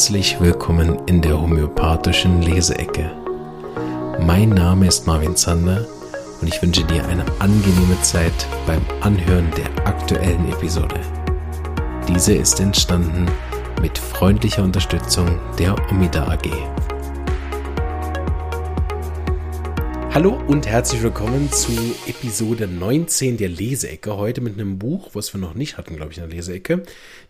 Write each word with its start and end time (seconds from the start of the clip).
Herzlich 0.00 0.40
willkommen 0.40 0.98
in 1.04 1.20
der 1.20 1.38
homöopathischen 1.38 2.40
Leseecke. 2.40 3.10
Mein 4.18 4.48
Name 4.48 4.86
ist 4.86 5.06
Marvin 5.06 5.36
Zander 5.36 5.86
und 6.40 6.48
ich 6.48 6.62
wünsche 6.62 6.84
dir 6.84 7.06
eine 7.06 7.22
angenehme 7.38 8.00
Zeit 8.00 8.32
beim 8.66 8.80
Anhören 9.02 9.50
der 9.58 9.86
aktuellen 9.86 10.50
Episode. 10.50 10.98
Diese 12.08 12.32
ist 12.32 12.60
entstanden 12.60 13.26
mit 13.82 13.98
freundlicher 13.98 14.64
Unterstützung 14.64 15.38
der 15.58 15.76
Omida 15.90 16.26
AG. 16.28 16.48
Hallo 20.12 20.34
und 20.48 20.66
herzlich 20.66 21.04
willkommen 21.04 21.52
zu 21.52 21.70
Episode 22.08 22.66
19 22.66 23.36
der 23.36 23.48
Leseecke. 23.48 24.16
Heute 24.16 24.40
mit 24.40 24.54
einem 24.54 24.76
Buch, 24.76 25.10
was 25.12 25.32
wir 25.32 25.40
noch 25.40 25.54
nicht 25.54 25.78
hatten, 25.78 25.94
glaube 25.94 26.10
ich, 26.10 26.18
in 26.18 26.24
der 26.24 26.36
Leseecke, 26.36 26.82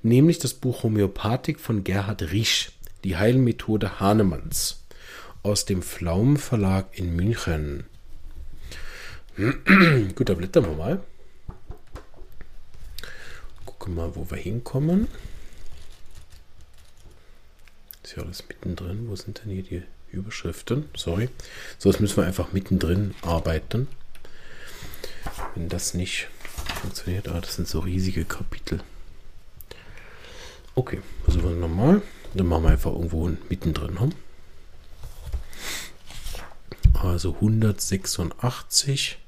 nämlich 0.03 0.39
das 0.39 0.55
Buch 0.55 0.83
Homöopathik 0.83 1.61
von 1.61 1.85
Gerhard 1.85 2.33
Riesch, 2.33 2.73
die 3.05 3.19
Heilmethode 3.19 4.01
Hahnemanns, 4.01 4.83
aus 5.43 5.67
dem 5.67 5.83
Pflaumen 5.83 6.39
Verlag 6.39 6.99
in 6.99 7.15
München. 7.15 7.85
Gut, 9.37 10.31
da 10.31 10.33
blättern 10.33 10.65
wir 10.65 10.75
mal. 10.75 11.05
Gucken 13.67 13.95
mal, 13.95 14.17
wo 14.17 14.31
wir 14.31 14.39
hinkommen. 14.39 15.07
Ist 18.03 18.17
ja 18.17 18.23
alles 18.23 18.43
mittendrin. 18.49 19.07
Wo 19.07 19.17
sind 19.17 19.43
denn 19.45 19.53
hier 19.53 19.63
die 19.63 19.83
Überschriften, 20.13 20.89
sorry. 20.97 21.29
So, 21.79 21.91
das 21.91 22.01
müssen 22.01 22.17
wir 22.19 22.27
einfach 22.27 22.53
mittendrin 22.53 23.15
arbeiten. 23.23 23.89
Wenn 25.55 25.69
das 25.69 25.95
nicht 25.95 26.29
funktioniert, 26.81 27.29
ah, 27.29 27.41
das 27.41 27.57
sind 27.57 27.69
so 27.69 27.81
riesige 27.81 28.25
Kapitel. 28.25 28.81
Okay, 30.75 31.01
versuchen 31.25 31.51
wir 31.51 31.57
nochmal. 31.57 32.03
Dann 32.35 32.47
machen 32.47 32.65
wir 32.65 32.71
einfach 32.71 32.93
irgendwo 32.93 33.31
mittendrin. 33.49 34.01
Hm? 34.01 34.13
Also 36.95 37.35
186. 37.35 39.19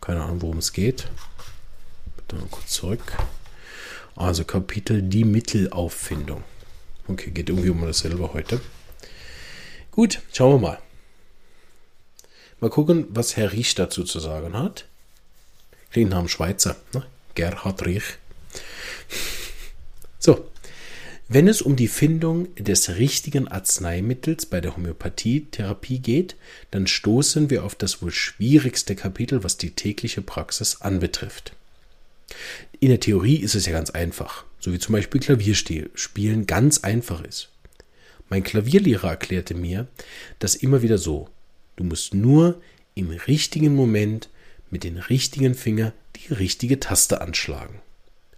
Keine 0.00 0.22
Ahnung, 0.22 0.42
worum 0.42 0.58
es 0.58 0.72
geht. 0.72 1.08
Bitte 2.16 2.36
mal 2.36 2.48
kurz 2.50 2.68
zurück. 2.68 3.16
Also 4.16 4.44
Kapitel 4.44 5.02
die 5.02 5.24
Mittelauffindung. 5.24 6.44
Okay, 7.08 7.30
geht 7.30 7.48
irgendwie 7.48 7.70
um 7.70 7.80
dasselbe 7.80 8.32
heute. 8.32 8.60
Gut, 10.00 10.22
schauen 10.32 10.54
wir 10.54 10.68
mal. 10.68 10.78
Mal 12.58 12.70
gucken, 12.70 13.04
was 13.10 13.36
Herr 13.36 13.52
Riech 13.52 13.74
dazu 13.74 14.02
zu 14.02 14.18
sagen 14.18 14.54
hat. 14.54 14.86
Klingt 15.92 16.08
nach 16.10 16.26
Schweizer, 16.26 16.76
ne? 16.94 17.04
Gerhard 17.34 17.84
Riech. 17.84 18.16
So, 20.18 20.48
wenn 21.28 21.48
es 21.48 21.60
um 21.60 21.76
die 21.76 21.86
Findung 21.86 22.48
des 22.54 22.96
richtigen 22.96 23.46
Arzneimittels 23.46 24.46
bei 24.46 24.62
der 24.62 24.74
Homöopathietherapie 24.74 25.98
geht, 25.98 26.34
dann 26.70 26.86
stoßen 26.86 27.50
wir 27.50 27.62
auf 27.62 27.74
das 27.74 28.00
wohl 28.00 28.10
schwierigste 28.10 28.96
Kapitel, 28.96 29.44
was 29.44 29.58
die 29.58 29.72
tägliche 29.72 30.22
Praxis 30.22 30.80
anbetrifft. 30.80 31.52
In 32.78 32.88
der 32.88 33.00
Theorie 33.00 33.36
ist 33.36 33.54
es 33.54 33.66
ja 33.66 33.72
ganz 33.72 33.90
einfach, 33.90 34.46
so 34.60 34.72
wie 34.72 34.78
zum 34.78 34.94
Beispiel 34.94 35.20
Klavierspielen 35.20 36.46
ganz 36.46 36.78
einfach 36.78 37.22
ist. 37.22 37.50
Mein 38.30 38.44
Klavierlehrer 38.44 39.10
erklärte 39.10 39.54
mir 39.54 39.88
das 40.38 40.54
immer 40.54 40.80
wieder 40.80 40.96
so. 40.98 41.28
Du 41.76 41.84
musst 41.84 42.14
nur 42.14 42.60
im 42.94 43.10
richtigen 43.10 43.74
Moment 43.74 44.30
mit 44.70 44.84
den 44.84 44.98
richtigen 44.98 45.54
Finger 45.54 45.92
die 46.16 46.32
richtige 46.32 46.80
Taste 46.80 47.20
anschlagen. 47.20 47.80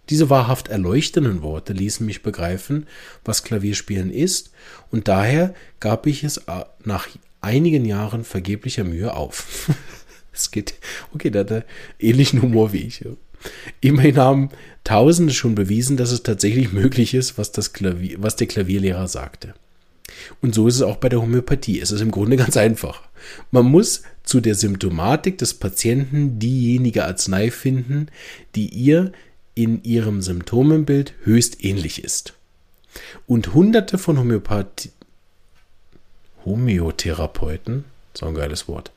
Diese 0.09 0.29
wahrhaft 0.29 0.67
erleuchtenden 0.67 1.43
Worte 1.43 1.71
ließen 1.73 2.05
mich 2.05 2.23
begreifen, 2.23 2.87
was 3.23 3.43
Klavierspielen 3.43 4.11
ist, 4.11 4.51
und 4.91 5.07
daher 5.07 5.53
gab 5.79 6.07
ich 6.07 6.23
es 6.23 6.37
äh, 6.37 6.65
nach 6.83 7.07
einigen 7.39 7.85
Jahren 7.85 8.25
vergeblicher 8.25 8.83
Mühe 8.83 9.13
auf. 9.13 9.69
es 10.33 10.51
geht, 10.51 10.73
okay, 11.13 11.29
der 11.29 11.41
hat 11.41 11.51
einen 11.51 11.63
ähnlichen 11.99 12.41
Humor 12.41 12.73
wie 12.73 12.79
ich. 12.79 13.05
Immerhin 13.79 14.17
haben 14.17 14.49
Tausende 14.83 15.33
schon 15.33 15.55
bewiesen, 15.55 15.95
dass 15.95 16.11
es 16.11 16.23
tatsächlich 16.23 16.73
möglich 16.73 17.13
ist, 17.13 17.37
was, 17.37 17.53
das 17.53 17.71
Klavier, 17.71 18.17
was 18.19 18.35
der 18.35 18.47
Klavierlehrer 18.47 19.07
sagte. 19.07 19.53
Und 20.41 20.55
so 20.55 20.67
ist 20.67 20.75
es 20.75 20.81
auch 20.81 20.97
bei 20.97 21.09
der 21.09 21.21
Homöopathie. 21.21 21.79
Es 21.79 21.91
ist 21.91 22.01
im 22.01 22.11
Grunde 22.11 22.37
ganz 22.37 22.57
einfach. 22.57 23.01
Man 23.51 23.65
muss 23.65 24.03
zu 24.23 24.39
der 24.39 24.55
Symptomatik 24.55 25.37
des 25.37 25.53
Patienten 25.53 26.39
diejenige 26.39 27.05
Arznei 27.05 27.51
finden, 27.51 28.07
die 28.55 28.67
ihr 28.67 29.11
in 29.55 29.83
ihrem 29.83 30.21
Symptomenbild 30.21 31.13
höchst 31.23 31.63
ähnlich 31.63 32.03
ist. 32.03 32.33
Und 33.27 33.53
hunderte 33.53 33.97
von 33.97 34.17
Homöopathie 34.17 34.89
Homöotherapeuten, 36.45 37.85
so 38.13 38.25
ein 38.25 38.35
geiles 38.35 38.67
Wort. 38.67 38.91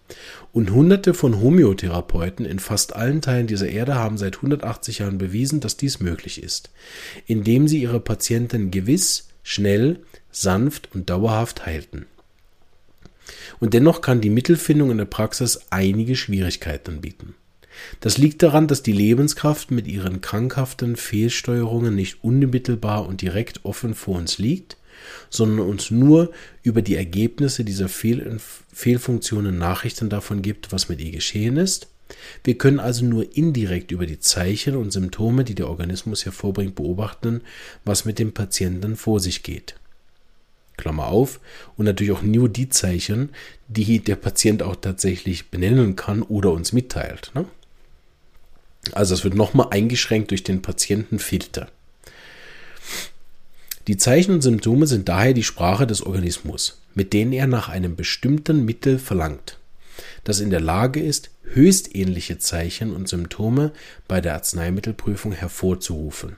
Und 0.53 0.71
hunderte 0.71 1.15
von 1.15 1.41
Homöotherapeuten 1.41 2.45
in 2.45 2.59
fast 2.59 2.95
allen 2.95 3.23
Teilen 3.23 3.47
dieser 3.47 3.69
Erde 3.69 3.95
haben 3.95 4.19
seit 4.19 4.37
180 4.37 4.99
Jahren 4.99 5.19
bewiesen, 5.19 5.61
dass 5.61 5.77
dies 5.77 6.01
möglich 6.01 6.43
ist, 6.43 6.71
indem 7.27 7.69
sie 7.69 7.81
ihre 7.81 8.01
Patienten 8.01 8.71
gewiss, 8.71 9.29
schnell, 9.43 10.01
sanft 10.43 10.91
und 10.95 11.11
dauerhaft 11.11 11.67
heilten. 11.67 12.07
Und 13.59 13.75
dennoch 13.75 14.01
kann 14.01 14.21
die 14.21 14.31
Mittelfindung 14.31 14.91
in 14.91 14.99
der 14.99 15.05
Praxis 15.07 15.61
einige 15.71 16.17
Schwierigkeiten 16.17 17.01
bieten. 17.01 17.35
Das 18.01 18.19
liegt 18.19 18.43
daran, 18.43 18.69
dass 18.69 18.83
die 18.83 18.93
Lebenskraft 18.93 19.71
mit 19.71 19.87
ihren 19.87 20.21
krankhaften 20.21 20.97
Fehlsteuerungen 20.97 21.95
nicht 21.95 22.23
unmittelbar 22.25 23.07
und 23.07 23.21
direkt 23.21 23.65
offen 23.65 23.95
vor 23.95 24.17
uns 24.17 24.39
liegt, 24.39 24.77
sondern 25.29 25.67
uns 25.67 25.91
nur 25.91 26.33
über 26.63 26.81
die 26.81 26.97
Ergebnisse 26.97 27.65
dieser 27.65 27.89
Fehl 27.89 28.39
Fehlfunktionen 28.73 29.59
Nachrichten 29.59 30.09
davon 30.09 30.43
gibt, 30.43 30.73
was 30.73 30.89
mit 30.89 31.01
ihr 31.01 31.11
geschehen 31.11 31.57
ist. 31.57 31.89
Wir 32.45 32.57
können 32.57 32.79
also 32.79 33.05
nur 33.05 33.37
indirekt 33.37 33.91
über 33.91 34.07
die 34.07 34.21
Zeichen 34.21 34.77
und 34.77 34.93
Symptome, 34.93 35.45
die 35.45 35.55
der 35.55 35.69
Organismus 35.69 36.25
hervorbringt, 36.25 36.77
beobachten, 36.77 37.43
was 37.85 38.05
mit 38.05 38.19
dem 38.19 38.33
Patienten 38.33 38.97
vor 38.97 39.21
sich 39.21 39.43
geht. 39.43 39.75
Klammer 40.77 41.07
auf, 41.07 41.41
und 41.77 41.87
natürlich 41.87 42.13
auch 42.13 42.23
nur 42.23 42.49
die 42.49 42.69
Zeichen, 42.69 43.31
die 43.69 44.01
der 44.01 44.17
Patient 44.17 44.63
auch 44.63 44.77
tatsächlich 44.77 45.51
benennen 45.51 45.97
kann 45.97 46.23
oder 46.23 46.53
uns 46.53 46.73
mitteilt. 46.73 47.33
Ne? 47.35 47.47
Also 48.93 49.15
es 49.15 49.25
wird 49.25 49.35
nochmal 49.35 49.69
eingeschränkt 49.71 50.31
durch 50.31 50.45
den 50.45 50.63
Patientenfilter. 50.63 51.69
Die 53.89 53.97
Zeichen 53.97 54.33
und 54.33 54.43
Symptome 54.43 54.87
sind 54.87 55.09
daher 55.09 55.33
die 55.33 55.45
Sprache 55.45 55.87
des 55.87 56.03
Organismus, 56.03 56.83
mit 56.95 57.13
denen 57.13 57.33
er 57.33 57.47
nach 57.47 57.69
einem 57.69 57.95
bestimmten 57.95 58.65
Mittel 58.65 58.99
verlangt, 58.99 59.59
das 60.25 60.41
in 60.41 60.51
der 60.51 60.61
Lage 60.61 61.01
ist, 61.01 61.31
höchst 61.45 61.95
ähnliche 61.95 62.39
Zeichen 62.39 62.93
und 62.93 63.09
Symptome 63.09 63.73
bei 64.09 64.21
der 64.21 64.35
Arzneimittelprüfung 64.35 65.33
hervorzurufen, 65.33 66.37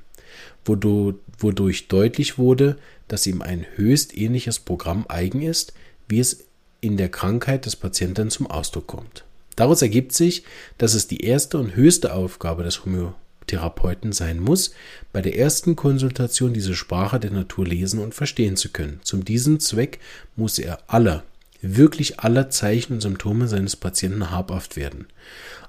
wodurch 0.65 1.89
deutlich 1.89 2.39
wurde, 2.39 2.77
dass 3.09 3.27
ihm 3.27 3.43
ein 3.43 3.67
höchst 3.75 4.17
ähnliches 4.17 4.59
Programm 4.59 5.07
eigen 5.09 5.43
ist, 5.43 5.73
wie 6.09 6.21
es 6.21 6.45
in 6.81 6.97
der 6.97 7.09
Krankheit 7.09 7.67
des 7.67 7.77
Patienten 7.77 8.31
zum 8.31 8.47
Ausdruck 8.47 8.87
kommt. 8.87 9.25
Daraus 9.57 9.83
ergibt 9.83 10.13
sich, 10.13 10.45
dass 10.77 10.95
es 10.95 11.09
die 11.09 11.25
erste 11.25 11.59
und 11.59 11.75
höchste 11.75 12.15
Aufgabe 12.15 12.63
des 12.63 12.85
Homöotherapeuten 12.85 14.13
sein 14.13 14.39
muss, 14.39 14.73
bei 15.13 15.21
der 15.21 15.37
ersten 15.37 15.75
Konsultation 15.75 16.53
diese 16.53 16.75
Sprache 16.75 17.19
der 17.19 17.33
Natur 17.33 17.67
lesen 17.67 17.99
und 17.99 18.15
verstehen 18.15 18.57
zu 18.57 18.69
können. 18.69 19.01
Zum 19.03 19.25
diesem 19.25 19.59
Zweck 19.59 19.99
muss 20.37 20.61
er 20.61 20.79
aller, 20.87 21.25
wirklich 21.61 22.21
aller 22.21 22.51
Zeichen 22.51 22.93
und 22.93 23.01
Symptome 23.01 23.49
seines 23.49 23.75
Patienten 23.75 24.31
habhaft 24.31 24.77
werden. 24.77 25.09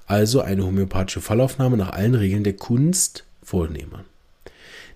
Also 0.06 0.40
eine 0.40 0.64
homöopathische 0.64 1.20
Fallaufnahme 1.20 1.76
nach 1.76 1.90
allen 1.90 2.14
Regeln 2.14 2.44
der 2.44 2.54
Kunst 2.54 3.24
vornehmen. 3.42 4.04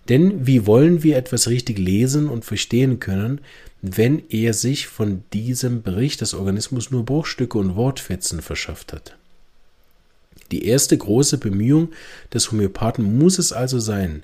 Denn 0.09 0.47
wie 0.47 0.67
wollen 0.67 1.03
wir 1.03 1.17
etwas 1.17 1.49
richtig 1.49 1.79
lesen 1.79 2.29
und 2.29 2.45
verstehen 2.45 3.01
können, 3.01 3.41
wenn 3.81 4.23
er 4.29 4.55
sich 4.55 4.87
von 4.87 5.25
diesem 5.33 5.83
Bericht 5.83 6.21
des 6.21 6.35
Organismus 6.35 6.91
nur 6.91 7.05
Bruchstücke 7.05 7.59
und 7.59 7.77
Wortfetzen 7.77 8.43
verschafft 8.43 8.93
hat? 8.93 9.17
Die 10.51 10.67
erste 10.67 10.97
große 10.97 11.39
Bemühung 11.39 11.89
des 12.33 12.53
Homöopathen 12.53 13.19
muss 13.19 13.39
es 13.39 13.53
also 13.53 13.79
sein, 13.79 14.23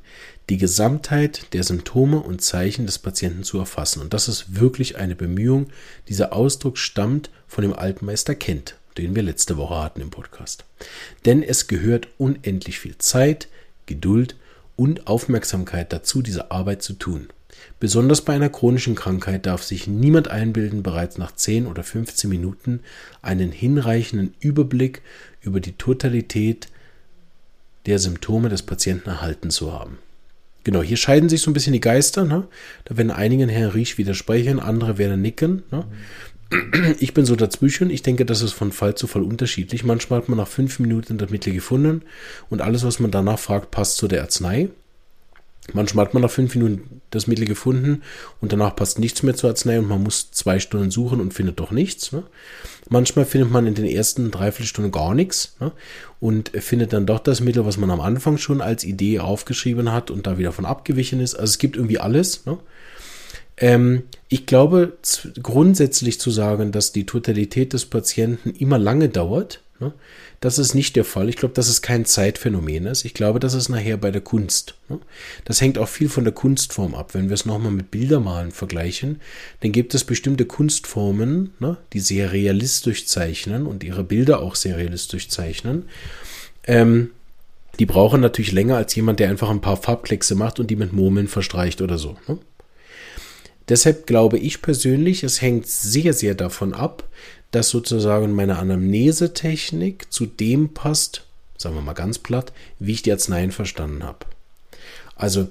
die 0.51 0.59
Gesamtheit 0.59 1.53
der 1.55 1.65
Symptome 1.65 2.21
und 2.21 2.43
Zeichen 2.43 2.87
des 2.87 2.99
Patienten 2.99 3.43
zu 3.43 3.59
erfassen. 3.59 4.01
Und 4.01 4.13
das 4.13 4.29
ist 4.29 4.61
wirklich 4.61 4.97
eine 4.97 5.17
Bemühung. 5.17 5.69
Dieser 6.09 6.33
Ausdruck 6.33 6.77
stammt 6.77 7.31
von 7.49 7.63
dem 7.63 7.73
Altmeister 7.73 8.35
Kent, 8.35 8.77
den 8.99 9.15
wir 9.17 9.23
letzte 9.23 9.57
Woche 9.57 9.83
hatten 9.83 10.01
im 10.01 10.11
Podcast. 10.11 10.65
Denn 11.25 11.43
es 11.43 11.69
gehört 11.69 12.09
unendlich 12.19 12.79
viel 12.79 12.99
Zeit, 12.99 13.49
Geduld 13.87 14.37
und 14.81 15.09
Aufmerksamkeit 15.09 15.93
dazu, 15.93 16.23
diese 16.23 16.51
Arbeit 16.51 16.81
zu 16.81 16.95
tun. 16.95 17.29
Besonders 17.81 18.23
bei 18.23 18.33
einer 18.33 18.49
chronischen 18.49 18.95
Krankheit 18.95 19.45
darf 19.45 19.63
sich 19.63 19.87
niemand 19.87 20.29
einbilden, 20.29 20.83
bereits 20.83 21.19
nach 21.19 21.35
10 21.35 21.67
oder 21.67 21.83
15 21.83 22.31
Minuten 22.31 22.81
einen 23.21 23.53
hinreichenden 23.53 24.33
Überblick 24.41 25.03
über 25.43 25.61
die 25.61 25.73
Totalität 25.73 26.69
der 27.85 27.99
Symptome 27.99 28.49
des 28.49 28.63
Patienten 28.63 29.11
erhalten 29.11 29.51
zu 29.51 29.71
haben. 29.71 29.99
Genau, 30.65 30.81
hier 30.81 30.97
scheiden 30.97 31.29
sich 31.29 31.43
so 31.43 31.51
ein 31.51 31.55
bisschen 31.55 31.75
die 31.75 31.81
Geister. 31.81 32.25
Ne? 32.25 32.49
Da 32.87 32.97
werden 32.97 33.11
einigen 33.11 33.51
Herrn 33.51 33.73
Riesch 33.73 33.99
widersprechen, 33.99 34.61
andere 34.61 34.97
werden 34.97 35.21
nicken. 35.21 35.63
Ne? 35.71 35.85
Ich 36.99 37.15
bin 37.15 37.25
so 37.25 37.37
dazwischen. 37.37 37.91
Ich 37.91 38.03
denke, 38.03 38.25
das 38.25 38.43
ist 38.43 38.53
von 38.53 38.73
Fall 38.73 38.95
zu 38.95 39.07
Fall 39.07 39.23
unterschiedlich. 39.23 39.85
Manchmal 39.85 40.21
hat 40.21 40.29
man 40.29 40.39
nach 40.39 40.49
fünf 40.49 40.79
Minuten 40.79 41.19
das 41.19 41.31
Mittel 41.31 41.53
gefunden 41.53 42.03
und 42.49 42.61
alles, 42.61 42.85
was 42.85 43.01
man 43.01 43.11
danach 43.11 43.39
fragt, 43.39 43.71
passt 43.71 43.97
zu 43.97 44.09
der 44.09 44.23
Arznei. 44.23 44.69
Manchmal 45.73 46.07
hat 46.07 46.15
man 46.15 46.23
nach 46.23 46.31
fünf 46.31 46.55
Minuten 46.55 47.01
das 47.11 47.27
Mittel 47.27 47.45
gefunden 47.45 48.03
und 48.41 48.53
danach 48.53 48.75
passt 48.75 48.99
nichts 48.99 49.23
mehr 49.23 49.37
zur 49.37 49.51
Arznei 49.51 49.79
und 49.79 49.89
man 49.89 50.03
muss 50.03 50.31
zwei 50.33 50.59
Stunden 50.59 50.91
suchen 50.91 51.21
und 51.21 51.35
findet 51.35 51.61
doch 51.61 51.71
nichts. 51.71 52.13
Ne? 52.13 52.25
Manchmal 52.89 53.25
findet 53.25 53.53
man 53.53 53.67
in 53.67 53.75
den 53.75 53.85
ersten 53.85 54.31
dreiviertel 54.31 54.67
Stunden 54.67 54.91
gar 54.91 55.15
nichts 55.15 55.57
ne? 55.61 55.71
und 56.19 56.49
findet 56.49 56.93
dann 56.93 57.07
doch 57.07 57.21
das 57.21 57.41
Mittel, 57.41 57.67
was 57.67 57.77
man 57.77 57.91
am 57.91 58.01
Anfang 58.01 58.39
schon 58.39 58.61
als 58.61 58.85
Idee 58.85 59.21
aufgeschrieben 59.21 59.93
hat 59.93 60.11
und 60.11 60.27
da 60.27 60.39
wieder 60.39 60.53
von 60.53 60.65
abgewichen 60.65 61.21
ist. 61.21 61.35
Also 61.35 61.51
es 61.51 61.59
gibt 61.59 61.77
irgendwie 61.77 61.99
alles. 61.99 62.47
Ne? 62.47 62.59
Ähm, 63.61 64.05
ich 64.29 64.47
glaube 64.47 64.97
grundsätzlich 65.43 66.19
zu 66.19 66.31
sagen, 66.31 66.73
dass 66.73 66.93
die 66.93 67.07
Totalität 67.07 67.73
des 67.75 67.85
Patienten 67.85 68.51
immer 68.51 68.79
lange 68.79 69.09
dauert. 69.09 69.61
Ne? 69.79 69.93
Das 70.41 70.59
ist 70.59 70.75
nicht 70.75 70.97
der 70.97 71.05
Fall. 71.05 71.29
Ich 71.29 71.37
glaube, 71.37 71.53
dass 71.55 71.69
es 71.69 71.83
kein 71.83 72.07
Zeitphänomen 72.07 72.87
ist. 72.87 73.05
Ich 73.05 73.13
glaube, 73.13 73.41
das 73.41 73.53
ist 73.53 73.69
nachher 73.69 73.99
bei 73.99 74.11
der 74.11 74.23
Kunst. 74.23 74.77
Ne? 74.89 74.99
Das 75.45 75.61
hängt 75.61 75.77
auch 75.77 75.89
viel 75.89 76.09
von 76.09 76.25
der 76.25 76.33
Kunstform 76.33 76.95
ab. 76.95 77.13
Wenn 77.13 77.29
wir 77.29 77.35
es 77.35 77.45
nochmal 77.45 77.73
mit 77.73 77.91
Bildermalen 77.91 78.51
vergleichen, 78.51 79.21
dann 79.61 79.73
gibt 79.73 79.95
es 79.95 80.05
bestimmte 80.05 80.47
Kunstformen, 80.47 81.53
ne, 81.59 81.77
die 81.93 82.01
sehr 82.01 82.33
realistisch 82.33 83.07
zeichnen 83.07 83.67
und 83.67 83.85
ihre 83.85 84.05
Bilder 84.05 84.41
auch 84.41 84.55
sehr 84.55 84.79
realistisch 84.79 85.29
zeichnen. 85.29 85.85
Ähm, 86.65 87.11
die 87.79 87.87
brauchen 87.87 88.21
natürlich 88.21 88.53
länger 88.53 88.77
als 88.77 88.95
jemand, 88.95 89.21
der 89.21 89.29
einfach 89.29 89.51
ein 89.51 89.63
paar 89.63 89.77
Farbkleckse 89.77 90.35
macht 90.35 90.61
und 90.61 90.71
die 90.71 90.77
mit 90.77 90.93
Murmeln 90.93 91.29
verstreicht 91.29 91.83
oder 91.83 91.99
so. 91.99 92.17
Ne? 92.27 92.39
Deshalb 93.71 94.07
glaube 94.07 94.39
ich 94.39 94.61
persönlich, 94.61 95.23
es 95.23 95.41
hängt 95.41 95.67
sehr, 95.67 96.13
sehr 96.13 96.35
davon 96.35 96.75
ab, 96.75 97.09
dass 97.53 97.71
sozusagen 97.71 98.33
meine 98.33 98.59
Anamnesetechnik 98.59 100.13
zu 100.13 100.27
dem 100.27 100.75
passt, 100.75 101.25
sagen 101.57 101.77
wir 101.77 101.83
mal 101.83 101.95
ganz 101.95 102.19
platt, 102.19 102.53
wie 102.81 102.93
ich 102.93 103.03
die 103.03 103.13
Arzneien 103.13 103.53
verstanden 103.53 104.03
habe. 104.03 104.27
Also 105.15 105.49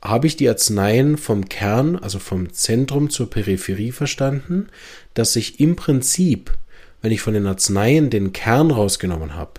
habe 0.00 0.26
ich 0.26 0.36
die 0.36 0.48
Arzneien 0.48 1.18
vom 1.18 1.48
Kern, 1.48 1.96
also 1.96 2.18
vom 2.18 2.52
Zentrum 2.52 3.10
zur 3.10 3.28
Peripherie 3.28 3.92
verstanden, 3.92 4.68
dass 5.14 5.36
ich 5.36 5.60
im 5.60 5.76
Prinzip 5.76 6.56
wenn 7.00 7.12
ich 7.12 7.20
von 7.20 7.34
den 7.34 7.46
Arzneien 7.46 8.10
den 8.10 8.32
Kern 8.32 8.70
rausgenommen 8.70 9.34
habe 9.34 9.52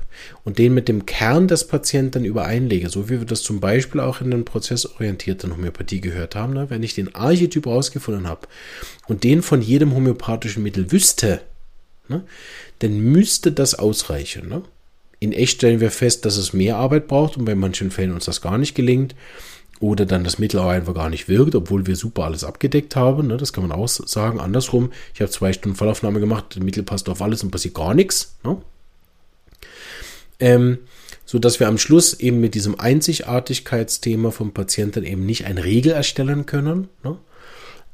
und 0.43 0.57
den 0.57 0.73
mit 0.73 0.89
dem 0.89 1.05
Kern 1.05 1.47
des 1.47 1.65
Patienten 1.65 2.25
übereinlege, 2.25 2.89
so 2.89 3.09
wie 3.09 3.19
wir 3.19 3.25
das 3.25 3.43
zum 3.43 3.59
Beispiel 3.59 4.01
auch 4.01 4.19
in 4.21 4.31
den 4.31 4.45
prozessorientierten 4.45 5.53
Homöopathie 5.53 6.01
gehört 6.01 6.35
haben, 6.35 6.53
ne? 6.53 6.69
wenn 6.69 6.83
ich 6.83 6.95
den 6.95 7.15
Archetyp 7.15 7.65
rausgefunden 7.65 8.27
habe 8.27 8.47
und 9.07 9.23
den 9.23 9.41
von 9.41 9.61
jedem 9.61 9.93
homöopathischen 9.93 10.63
Mittel 10.63 10.91
wüsste, 10.91 11.41
ne? 12.09 12.23
dann 12.79 12.99
müsste 12.99 13.51
das 13.53 13.75
ausreichen. 13.75 14.49
Ne? 14.49 14.63
In 15.19 15.31
echt 15.31 15.57
stellen 15.57 15.79
wir 15.79 15.91
fest, 15.91 16.25
dass 16.25 16.35
es 16.35 16.53
mehr 16.53 16.75
Arbeit 16.75 17.07
braucht 17.07 17.37
und 17.37 17.45
bei 17.45 17.55
manchen 17.55 17.91
Fällen 17.91 18.13
uns 18.13 18.25
das 18.25 18.41
gar 18.41 18.57
nicht 18.57 18.75
gelingt 18.75 19.15
oder 19.79 20.05
dann 20.05 20.23
das 20.23 20.39
Mittel 20.39 20.59
auch 20.59 20.69
einfach 20.69 20.93
gar 20.93 21.09
nicht 21.09 21.27
wirkt, 21.27 21.55
obwohl 21.55 21.87
wir 21.87 21.95
super 21.95 22.25
alles 22.25 22.43
abgedeckt 22.43 22.95
haben. 22.95 23.27
Ne? 23.27 23.37
Das 23.37 23.53
kann 23.53 23.67
man 23.67 23.77
auch 23.77 23.87
sagen. 23.87 24.39
Andersrum, 24.39 24.91
ich 25.13 25.21
habe 25.21 25.31
zwei 25.31 25.53
Stunden 25.53 25.77
Fallaufnahme 25.77 26.19
gemacht, 26.19 26.45
das 26.49 26.63
Mittel 26.63 26.83
passt 26.83 27.09
auf 27.09 27.21
alles 27.21 27.43
und 27.43 27.51
passiert 27.51 27.75
gar 27.75 27.93
nichts. 27.93 28.35
Ne? 28.43 28.57
Ähm, 30.39 30.79
so 31.25 31.37
dass 31.37 31.59
wir 31.59 31.67
am 31.67 31.77
Schluss 31.77 32.13
eben 32.19 32.39
mit 32.39 32.55
diesem 32.55 32.79
Einzigartigkeitsthema 32.79 34.31
vom 34.31 34.53
Patienten 34.53 35.03
eben 35.03 35.25
nicht 35.25 35.45
eine 35.45 35.63
Regel 35.63 35.91
erstellen 35.91 36.45
können, 36.45 36.87
ne? 37.03 37.17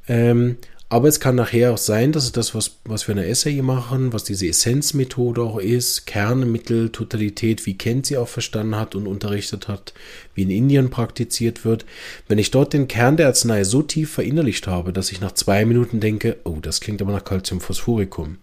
ähm, 0.07 0.57
aber 0.87 1.07
es 1.07 1.19
kann 1.19 1.35
nachher 1.35 1.73
auch 1.73 1.77
sein, 1.77 2.11
dass 2.11 2.31
das, 2.31 2.53
was, 2.53 2.77
was 2.85 3.07
wir 3.07 3.13
in 3.13 3.21
der 3.21 3.29
Essay 3.29 3.61
machen, 3.61 4.13
was 4.13 4.23
diese 4.23 4.47
Essenzmethode 4.47 5.41
auch 5.41 5.57
ist, 5.57 6.05
Kernmittel, 6.05 6.89
Totalität, 6.89 7.65
wie 7.65 7.77
Kent 7.77 8.05
sie 8.05 8.17
auch 8.17 8.27
verstanden 8.27 8.75
hat 8.75 8.95
und 8.95 9.07
unterrichtet 9.07 9.67
hat, 9.67 9.93
wie 10.35 10.43
in 10.43 10.51
Indien 10.51 10.89
praktiziert 10.89 11.65
wird. 11.65 11.85
Wenn 12.27 12.37
ich 12.37 12.51
dort 12.51 12.73
den 12.73 12.87
Kern 12.87 13.17
der 13.17 13.27
Arznei 13.27 13.63
so 13.63 13.81
tief 13.81 14.11
verinnerlicht 14.11 14.67
habe, 14.67 14.93
dass 14.93 15.11
ich 15.11 15.21
nach 15.21 15.31
zwei 15.31 15.65
Minuten 15.65 15.99
denke, 15.99 16.37
oh, 16.43 16.57
das 16.61 16.81
klingt 16.81 17.01
aber 17.01 17.13
nach 17.13 17.23
Calciumphosphoricum. 17.23 18.37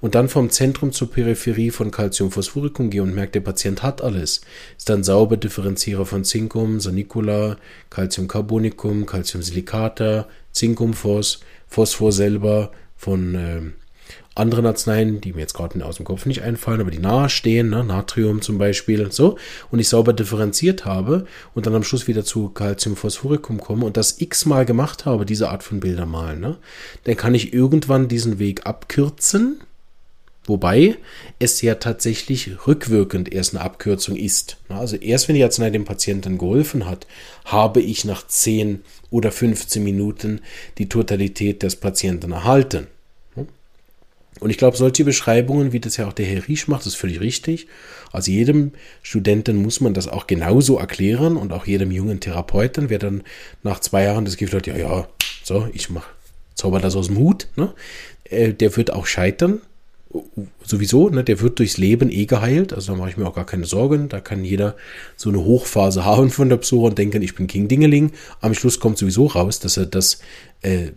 Und 0.00 0.14
dann 0.14 0.28
vom 0.28 0.50
Zentrum 0.50 0.92
zur 0.92 1.10
Peripherie 1.10 1.70
von 1.70 1.90
Calciumphosphoricum 1.90 2.90
gehe 2.90 3.02
und 3.02 3.14
merke, 3.14 3.32
der 3.32 3.40
Patient 3.40 3.82
hat 3.82 4.02
alles. 4.02 4.42
Ist 4.76 4.88
dann 4.88 5.02
sauber 5.02 5.36
Differenzierer 5.36 6.06
von 6.06 6.24
Zinkum, 6.24 6.78
Sanicula, 6.80 7.56
Calciumcarbonicum, 7.88 9.06
Calciumsilicata, 9.06 10.28
Zinkumphos, 10.52 11.40
Phosphor 11.66 12.12
selber 12.12 12.72
von 12.96 13.34
äh, 13.34 13.62
anderen 14.34 14.66
Arzneien, 14.66 15.20
die 15.20 15.32
mir 15.32 15.40
jetzt 15.40 15.54
gerade 15.54 15.84
aus 15.84 15.96
dem 15.96 16.04
Kopf 16.04 16.26
nicht 16.26 16.42
einfallen, 16.42 16.80
aber 16.80 16.90
die 16.90 16.98
nahestehen, 16.98 17.70
ne? 17.70 17.84
Natrium 17.84 18.42
zum 18.42 18.58
Beispiel, 18.58 19.10
so, 19.10 19.36
und 19.70 19.78
ich 19.78 19.88
sauber 19.88 20.12
differenziert 20.12 20.84
habe 20.84 21.26
und 21.54 21.66
dann 21.66 21.74
am 21.74 21.82
Schluss 21.82 22.08
wieder 22.08 22.24
zu 22.24 22.48
Calciumphosphoricum 22.48 23.60
komme 23.60 23.84
und 23.84 23.96
das 23.96 24.20
x-mal 24.20 24.64
gemacht 24.64 25.04
habe, 25.04 25.26
diese 25.26 25.50
Art 25.50 25.62
von 25.62 25.80
Bilder 25.80 26.06
malen, 26.06 26.40
ne? 26.40 26.56
dann 27.04 27.16
kann 27.16 27.34
ich 27.34 27.52
irgendwann 27.52 28.08
diesen 28.08 28.38
Weg 28.38 28.66
abkürzen, 28.66 29.60
Wobei 30.50 30.96
es 31.38 31.60
ja 31.60 31.76
tatsächlich 31.76 32.66
rückwirkend 32.66 33.32
erst 33.32 33.54
eine 33.54 33.62
Abkürzung 33.62 34.16
ist. 34.16 34.56
Also 34.68 34.96
erst 34.96 35.28
wenn 35.28 35.36
die 35.36 35.44
Arznei 35.44 35.70
dem 35.70 35.84
Patienten 35.84 36.38
geholfen 36.38 36.86
hat, 36.86 37.06
habe 37.44 37.80
ich 37.80 38.04
nach 38.04 38.26
10 38.26 38.82
oder 39.10 39.30
15 39.30 39.80
Minuten 39.84 40.40
die 40.78 40.88
Totalität 40.88 41.62
des 41.62 41.76
Patienten 41.76 42.32
erhalten. 42.32 42.88
Und 44.40 44.50
ich 44.50 44.58
glaube, 44.58 44.76
solche 44.76 45.04
Beschreibungen, 45.04 45.72
wie 45.72 45.80
das 45.80 45.96
ja 45.96 46.08
auch 46.08 46.12
der 46.12 46.26
Herr 46.26 46.48
Riesch 46.48 46.66
macht, 46.66 46.86
ist 46.86 46.96
völlig 46.96 47.20
richtig. 47.20 47.66
Also 48.10 48.30
jedem 48.30 48.72
Studenten 49.02 49.56
muss 49.56 49.80
man 49.80 49.94
das 49.94 50.08
auch 50.08 50.26
genauso 50.26 50.78
erklären 50.78 51.36
und 51.36 51.52
auch 51.52 51.66
jedem 51.66 51.90
jungen 51.90 52.20
Therapeuten, 52.20 52.90
wer 52.90 52.98
dann 52.98 53.22
nach 53.62 53.80
zwei 53.80 54.04
Jahren 54.04 54.24
das 54.24 54.36
Gefühl 54.36 54.58
hat, 54.58 54.66
ja, 54.66 54.76
ja, 54.76 55.06
so, 55.44 55.68
ich 55.72 55.90
mach, 55.90 56.08
zauber 56.54 56.80
das 56.80 56.96
aus 56.96 57.06
dem 57.06 57.18
Hut, 57.18 57.48
ne? 57.56 57.72
Äh, 58.24 58.52
der 58.52 58.76
wird 58.76 58.92
auch 58.92 59.06
scheitern, 59.06 59.60
sowieso, 60.64 61.08
ne, 61.08 61.22
der 61.22 61.40
wird 61.40 61.58
durchs 61.60 61.78
Leben 61.78 62.10
eh 62.10 62.26
geheilt, 62.26 62.72
also 62.72 62.92
da 62.92 62.98
mache 62.98 63.10
ich 63.10 63.16
mir 63.16 63.26
auch 63.26 63.34
gar 63.34 63.46
keine 63.46 63.64
Sorgen. 63.64 64.08
Da 64.08 64.20
kann 64.20 64.44
jeder 64.44 64.76
so 65.16 65.28
eine 65.28 65.38
Hochphase 65.38 66.04
haben 66.04 66.30
von 66.30 66.48
der 66.48 66.56
Psora 66.56 66.88
und 66.88 66.98
denken, 66.98 67.22
ich 67.22 67.34
bin 67.34 67.46
King 67.46 67.68
Dingeling. 67.68 68.12
Am 68.40 68.54
Schluss 68.54 68.80
kommt 68.80 68.98
sowieso 68.98 69.26
raus, 69.26 69.60
dass 69.60 69.76
er 69.76 69.86
das 69.86 70.20
äh, 70.62 70.88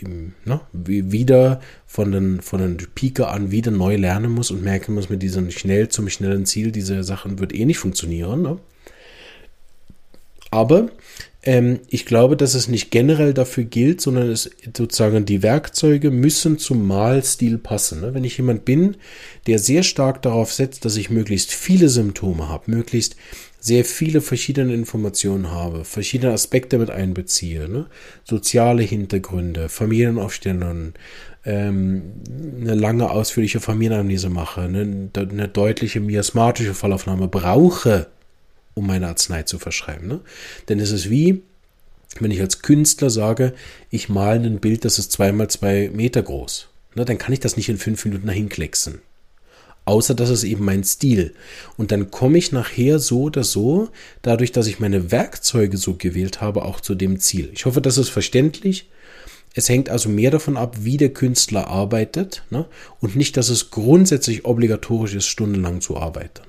im, 0.00 0.32
ne, 0.44 0.60
wieder 0.72 1.60
von 1.86 2.12
den, 2.12 2.40
von 2.40 2.60
den 2.60 2.78
Pike 2.94 3.28
an 3.28 3.50
wieder 3.50 3.70
neu 3.70 3.96
lernen 3.96 4.32
muss 4.32 4.50
und 4.50 4.62
merken 4.62 4.94
muss, 4.94 5.10
mit 5.10 5.22
diesem 5.22 5.50
schnell 5.50 5.88
zum 5.88 6.08
schnellen 6.08 6.46
Ziel, 6.46 6.72
diese 6.72 7.04
Sachen 7.04 7.38
wird 7.38 7.54
eh 7.54 7.66
nicht 7.66 7.78
funktionieren. 7.78 8.42
Ne? 8.42 8.58
Aber 10.50 10.88
ähm, 11.44 11.80
ich 11.88 12.06
glaube, 12.06 12.36
dass 12.36 12.54
es 12.54 12.68
nicht 12.68 12.90
generell 12.90 13.34
dafür 13.34 13.64
gilt, 13.64 14.00
sondern 14.00 14.30
es 14.30 14.50
sozusagen 14.76 15.24
die 15.24 15.42
Werkzeuge 15.42 16.10
müssen 16.10 16.58
zum 16.58 16.86
Malstil 16.86 17.58
passen. 17.58 18.00
Ne? 18.00 18.14
Wenn 18.14 18.24
ich 18.24 18.36
jemand 18.36 18.64
bin, 18.64 18.96
der 19.46 19.58
sehr 19.58 19.82
stark 19.82 20.22
darauf 20.22 20.52
setzt, 20.52 20.84
dass 20.84 20.96
ich 20.96 21.10
möglichst 21.10 21.52
viele 21.52 21.88
Symptome 21.88 22.48
habe, 22.48 22.70
möglichst 22.70 23.16
sehr 23.58 23.84
viele 23.84 24.20
verschiedene 24.20 24.74
Informationen 24.74 25.50
habe, 25.50 25.84
verschiedene 25.84 26.32
Aspekte 26.32 26.78
mit 26.78 26.90
einbeziehe, 26.90 27.68
ne? 27.68 27.86
soziale 28.24 28.82
Hintergründe, 28.82 29.68
Familienaufstellungen, 29.68 30.94
ähm, 31.44 32.02
eine 32.60 32.74
lange 32.74 33.10
ausführliche 33.10 33.60
Familienanalyse 33.60 34.30
mache, 34.30 34.68
ne? 34.68 35.10
eine 35.16 35.48
deutliche 35.48 36.00
miasmatische 36.00 36.74
Fallaufnahme 36.74 37.26
brauche, 37.28 38.08
um 38.74 38.86
meine 38.86 39.08
Arznei 39.08 39.42
zu 39.42 39.58
verschreiben. 39.58 40.08
Ne? 40.08 40.20
Denn 40.68 40.80
es 40.80 40.90
ist 40.90 41.10
wie, 41.10 41.42
wenn 42.20 42.30
ich 42.30 42.40
als 42.40 42.62
Künstler 42.62 43.10
sage, 43.10 43.54
ich 43.90 44.08
male 44.08 44.46
ein 44.46 44.60
Bild, 44.60 44.84
das 44.84 44.98
ist 44.98 45.12
zweimal 45.12 45.48
zwei 45.48 45.90
Meter 45.92 46.22
groß. 46.22 46.68
Ne? 46.94 47.04
Dann 47.04 47.18
kann 47.18 47.32
ich 47.32 47.40
das 47.40 47.56
nicht 47.56 47.68
in 47.68 47.78
fünf 47.78 48.04
Minuten 48.04 48.26
dahin 48.26 48.48
klecksen. 48.48 49.00
Außer 49.84 50.14
das 50.14 50.30
ist 50.30 50.44
eben 50.44 50.64
mein 50.64 50.84
Stil. 50.84 51.34
Und 51.76 51.90
dann 51.90 52.10
komme 52.10 52.38
ich 52.38 52.52
nachher 52.52 52.98
so 52.98 53.22
oder 53.22 53.42
so, 53.42 53.88
dadurch, 54.22 54.52
dass 54.52 54.68
ich 54.68 54.78
meine 54.78 55.10
Werkzeuge 55.10 55.76
so 55.76 55.94
gewählt 55.94 56.40
habe, 56.40 56.64
auch 56.64 56.80
zu 56.80 56.94
dem 56.94 57.18
Ziel. 57.18 57.50
Ich 57.52 57.66
hoffe, 57.66 57.80
das 57.80 57.98
ist 57.98 58.10
verständlich. 58.10 58.88
Es 59.54 59.68
hängt 59.68 59.90
also 59.90 60.08
mehr 60.08 60.30
davon 60.30 60.56
ab, 60.56 60.76
wie 60.80 60.96
der 60.96 61.12
Künstler 61.12 61.66
arbeitet 61.66 62.44
ne? 62.50 62.66
und 63.00 63.16
nicht, 63.16 63.36
dass 63.36 63.48
es 63.48 63.70
grundsätzlich 63.70 64.44
obligatorisch 64.44 65.14
ist, 65.14 65.26
stundenlang 65.26 65.80
zu 65.80 65.96
arbeiten. 65.96 66.42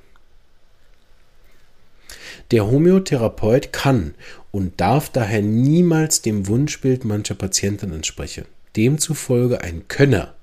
Der 2.54 2.72
Homöotherapeut 2.72 3.74
kann 3.74 4.14
und 4.52 4.80
darf 4.80 5.10
daher 5.10 5.42
niemals 5.42 6.22
dem 6.22 6.48
Wunschbild 6.48 7.04
mancher 7.04 7.36
Patienten 7.36 7.92
entsprechen. 7.92 8.46
Demzufolge 8.78 9.62
ein 9.62 9.88
Könner 9.88 10.36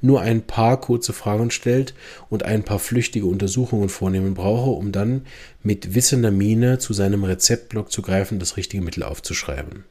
nur 0.00 0.20
ein 0.20 0.42
paar 0.42 0.80
kurze 0.80 1.12
Fragen 1.12 1.50
stellt 1.50 1.94
und 2.28 2.44
ein 2.44 2.62
paar 2.62 2.78
flüchtige 2.78 3.26
Untersuchungen 3.26 3.88
vornehmen 3.88 4.34
brauche, 4.34 4.70
um 4.70 4.92
dann 4.92 5.26
mit 5.62 5.94
wissender 5.94 6.30
Miene 6.30 6.78
zu 6.78 6.92
seinem 6.92 7.24
Rezeptblock 7.24 7.90
zu 7.90 8.02
greifen, 8.02 8.38
das 8.38 8.56
richtige 8.56 8.82
Mittel 8.82 9.02
aufzuschreiben. 9.02 9.84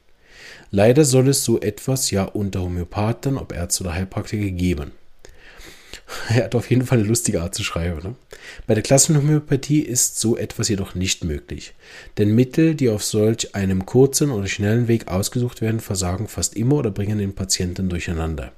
Leider 0.72 1.06
soll 1.06 1.30
es 1.30 1.44
so 1.44 1.60
etwas 1.60 2.12
ja 2.12 2.26
unter 2.26 2.62
Homöopathen, 2.62 3.38
ob 3.38 3.54
Ärzte 3.54 3.84
oder 3.84 3.94
Heilpraktiker, 3.94 4.52
geben. 4.52 4.92
Er 6.30 6.46
hat 6.46 6.56
auf 6.56 6.70
jeden 6.70 6.86
Fall 6.86 7.00
eine 7.00 7.08
lustige 7.08 7.42
Art 7.42 7.56
zu 7.56 7.64
schreiben. 7.64 8.00
Ne? 8.02 8.16
Bei 8.68 8.74
der 8.74 8.84
Klassenhomöopathie 8.84 9.82
ist 9.82 10.20
so 10.20 10.38
etwas 10.38 10.70
jedoch 10.70 10.96
nicht 10.96 11.24
möglich. 11.24 11.74
Denn 12.18 12.34
Mittel, 12.34 12.76
die 12.76 12.90
auf 12.90 13.04
solch 13.04 13.56
einem 13.56 13.86
kurzen 13.86 14.32
oder 14.32 14.48
schnellen 14.48 14.88
Weg 14.88 15.08
ausgesucht 15.08 15.62
werden, 15.62 15.80
versagen 15.80 16.28
fast 16.28 16.56
immer 16.56 16.76
oder 16.78 16.92
bringen 16.92 17.20
den 17.20 17.36
Patienten 17.36 17.90
durcheinander. 17.90 18.52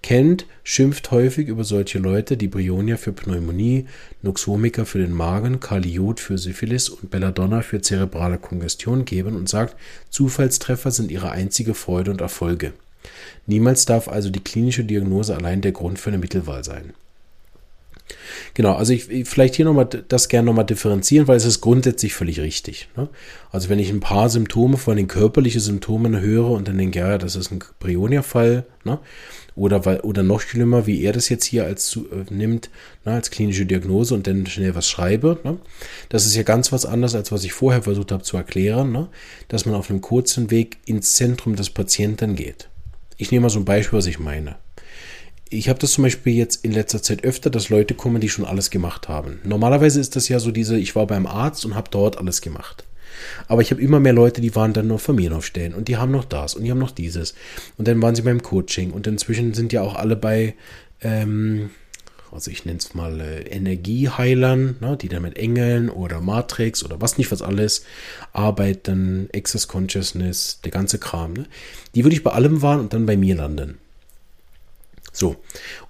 Kent 0.00 0.46
schimpft 0.62 1.10
häufig 1.10 1.48
über 1.48 1.64
solche 1.64 1.98
Leute, 1.98 2.36
die 2.36 2.46
Brionia 2.46 2.96
für 2.96 3.12
Pneumonie, 3.12 3.86
Nux 4.22 4.46
vomica 4.46 4.84
für 4.84 4.98
den 4.98 5.12
Magen, 5.12 5.58
Kaliot 5.58 6.20
für 6.20 6.38
Syphilis 6.38 6.88
und 6.88 7.10
Belladonna 7.10 7.62
für 7.62 7.80
zerebrale 7.80 8.38
Kongestion 8.38 9.04
geben 9.04 9.34
und 9.34 9.48
sagt, 9.48 9.76
Zufallstreffer 10.10 10.92
sind 10.92 11.10
ihre 11.10 11.30
einzige 11.30 11.74
Freude 11.74 12.12
und 12.12 12.20
Erfolge. 12.20 12.72
Niemals 13.48 13.86
darf 13.86 14.08
also 14.08 14.30
die 14.30 14.44
klinische 14.44 14.84
Diagnose 14.84 15.34
allein 15.34 15.62
der 15.62 15.72
Grund 15.72 15.98
für 15.98 16.10
eine 16.10 16.18
Mittelwahl 16.18 16.62
sein. 16.62 16.92
Genau, 18.54 18.74
also 18.74 18.92
ich, 18.92 19.04
vielleicht 19.28 19.54
hier 19.54 19.64
nochmal 19.64 19.86
das 19.86 20.28
gerne 20.28 20.46
nochmal 20.46 20.64
differenzieren, 20.64 21.28
weil 21.28 21.36
es 21.36 21.44
ist 21.44 21.60
grundsätzlich 21.60 22.14
völlig 22.14 22.40
richtig. 22.40 22.88
Ne? 22.96 23.08
Also 23.50 23.68
wenn 23.68 23.78
ich 23.78 23.90
ein 23.90 24.00
paar 24.00 24.28
Symptome, 24.28 24.76
vor 24.76 24.94
allem 24.94 25.08
körperliche 25.08 25.60
Symptome 25.60 26.20
höre 26.20 26.50
und 26.50 26.68
dann 26.68 26.78
denke, 26.78 26.98
ja, 26.98 27.18
das 27.18 27.36
ist 27.36 27.50
ein 27.50 27.60
Brionia-Fall, 27.80 28.64
ne? 28.84 28.98
oder, 29.54 30.04
oder 30.04 30.22
noch 30.22 30.40
schlimmer, 30.40 30.86
wie 30.86 31.02
er 31.02 31.12
das 31.12 31.28
jetzt 31.28 31.44
hier 31.44 31.64
als 31.64 31.96
äh, 31.96 32.32
nimmt, 32.32 32.70
ne, 33.04 33.12
als 33.12 33.30
klinische 33.30 33.66
Diagnose 33.66 34.14
und 34.14 34.26
dann 34.26 34.46
schnell 34.46 34.74
was 34.74 34.88
schreibe. 34.88 35.38
Ne? 35.42 35.58
Das 36.08 36.26
ist 36.26 36.36
ja 36.36 36.42
ganz 36.42 36.70
was 36.70 36.86
anderes, 36.86 37.14
als 37.14 37.32
was 37.32 37.44
ich 37.44 37.52
vorher 37.52 37.82
versucht 37.82 38.12
habe 38.12 38.22
zu 38.22 38.36
erklären, 38.36 38.92
ne? 38.92 39.08
dass 39.48 39.66
man 39.66 39.74
auf 39.74 39.90
einem 39.90 40.00
kurzen 40.00 40.50
Weg 40.50 40.78
ins 40.84 41.14
Zentrum 41.14 41.56
des 41.56 41.70
Patienten 41.70 42.36
geht. 42.36 42.68
Ich 43.20 43.32
nehme 43.32 43.42
mal 43.42 43.50
so 43.50 43.58
ein 43.58 43.64
Beispiel, 43.64 43.98
was 43.98 44.06
ich 44.06 44.20
meine. 44.20 44.56
Ich 45.50 45.68
habe 45.68 45.78
das 45.78 45.92
zum 45.92 46.04
Beispiel 46.04 46.34
jetzt 46.34 46.64
in 46.64 46.70
letzter 46.70 47.02
Zeit 47.02 47.24
öfter, 47.24 47.50
dass 47.50 47.68
Leute 47.68 47.94
kommen, 47.94 48.20
die 48.20 48.28
schon 48.28 48.44
alles 48.44 48.70
gemacht 48.70 49.08
haben. 49.08 49.40
Normalerweise 49.44 49.98
ist 49.98 50.14
das 50.14 50.28
ja 50.28 50.38
so 50.38 50.52
diese, 50.52 50.78
ich 50.78 50.94
war 50.94 51.06
beim 51.06 51.26
Arzt 51.26 51.64
und 51.64 51.74
habe 51.74 51.90
dort 51.90 52.18
alles 52.18 52.40
gemacht. 52.42 52.84
Aber 53.48 53.60
ich 53.60 53.72
habe 53.72 53.82
immer 53.82 53.98
mehr 53.98 54.12
Leute, 54.12 54.40
die 54.40 54.54
waren 54.54 54.72
dann 54.72 54.86
nur 54.86 55.00
Familienaufstellen 55.00 55.74
und 55.74 55.88
die 55.88 55.96
haben 55.96 56.12
noch 56.12 56.24
das 56.24 56.54
und 56.54 56.62
die 56.62 56.70
haben 56.70 56.78
noch 56.78 56.92
dieses. 56.92 57.34
Und 57.76 57.88
dann 57.88 58.00
waren 58.00 58.14
sie 58.14 58.22
beim 58.22 58.42
Coaching 58.42 58.92
und 58.92 59.08
inzwischen 59.08 59.52
sind 59.52 59.72
ja 59.72 59.82
auch 59.82 59.96
alle 59.96 60.14
bei, 60.14 60.54
ähm, 61.00 61.70
also 62.32 62.50
ich 62.50 62.64
nenne 62.64 62.78
es 62.78 62.94
mal 62.94 63.20
äh, 63.20 63.40
Energieheilern, 63.42 64.76
ne, 64.80 64.96
die 64.96 65.08
dann 65.08 65.22
mit 65.22 65.36
Engeln 65.36 65.88
oder 65.88 66.20
Matrix 66.20 66.84
oder 66.84 67.00
was 67.00 67.18
nicht 67.18 67.30
was 67.32 67.42
alles 67.42 67.84
arbeiten, 68.32 69.28
Access 69.34 69.68
Consciousness, 69.68 70.60
der 70.62 70.70
ganze 70.70 70.98
Kram. 70.98 71.32
Ne? 71.32 71.46
Die 71.94 72.04
würde 72.04 72.14
ich 72.14 72.24
bei 72.24 72.32
allem 72.32 72.62
waren 72.62 72.80
und 72.80 72.92
dann 72.92 73.06
bei 73.06 73.16
mir 73.16 73.36
landen. 73.36 73.78
So. 75.12 75.36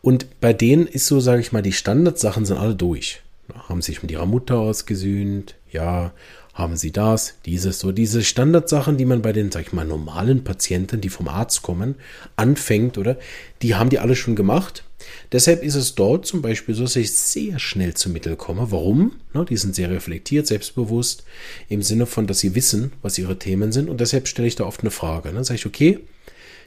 Und 0.00 0.40
bei 0.40 0.52
denen 0.52 0.87
ist 0.87 1.07
so, 1.07 1.21
sage 1.21 1.40
ich 1.40 1.52
mal, 1.52 1.62
die 1.62 1.73
Standardsachen 1.73 2.47
sind 2.47 2.59
alle 2.59 2.75
durch. 2.75 3.23
Haben 3.68 3.83
sich 3.83 4.02
mit 4.02 4.11
ihrer 4.11 4.26
Mutter 4.26 4.59
ausgesühnt, 4.59 5.54
ja, 5.71 6.12
haben 6.58 6.76
sie 6.76 6.90
das, 6.90 7.34
dieses, 7.46 7.78
so 7.78 7.92
diese 7.92 8.24
Standardsachen, 8.24 8.96
die 8.96 9.04
man 9.04 9.22
bei 9.22 9.32
den, 9.32 9.52
sag 9.52 9.62
ich 9.62 9.72
mal, 9.72 9.86
normalen 9.86 10.42
Patienten, 10.42 11.00
die 11.00 11.08
vom 11.08 11.28
Arzt 11.28 11.62
kommen, 11.62 11.94
anfängt, 12.34 12.98
oder? 12.98 13.16
Die 13.62 13.76
haben 13.76 13.90
die 13.90 14.00
alle 14.00 14.16
schon 14.16 14.34
gemacht. 14.34 14.82
Deshalb 15.30 15.62
ist 15.62 15.76
es 15.76 15.94
dort 15.94 16.26
zum 16.26 16.42
Beispiel 16.42 16.74
so, 16.74 16.82
dass 16.82 16.96
ich 16.96 17.14
sehr 17.14 17.60
schnell 17.60 17.94
zum 17.94 18.12
Mittel 18.12 18.34
komme. 18.34 18.72
Warum? 18.72 19.12
Ne, 19.32 19.44
die 19.44 19.56
sind 19.56 19.76
sehr 19.76 19.88
reflektiert, 19.88 20.48
selbstbewusst, 20.48 21.22
im 21.68 21.82
Sinne 21.82 22.06
von, 22.06 22.26
dass 22.26 22.40
sie 22.40 22.56
wissen, 22.56 22.92
was 23.02 23.18
ihre 23.18 23.38
Themen 23.38 23.70
sind. 23.70 23.88
Und 23.88 24.00
deshalb 24.00 24.26
stelle 24.26 24.48
ich 24.48 24.56
da 24.56 24.64
oft 24.64 24.80
eine 24.80 24.90
Frage. 24.90 25.32
Ne? 25.32 25.44
Sage 25.44 25.58
ich, 25.58 25.66
okay, 25.66 26.00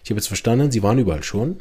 ich 0.03 0.09
habe 0.09 0.19
jetzt 0.19 0.27
verstanden, 0.27 0.71
Sie 0.71 0.83
waren 0.83 0.99
überall 0.99 1.23
schon. 1.23 1.57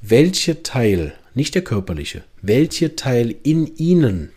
Welcher 0.00 0.62
Teil, 0.62 1.14
nicht 1.34 1.54
der 1.54 1.62
körperliche, 1.62 2.24
welcher 2.40 2.96
Teil 2.96 3.34
in 3.42 3.76
Ihnen 3.76 4.30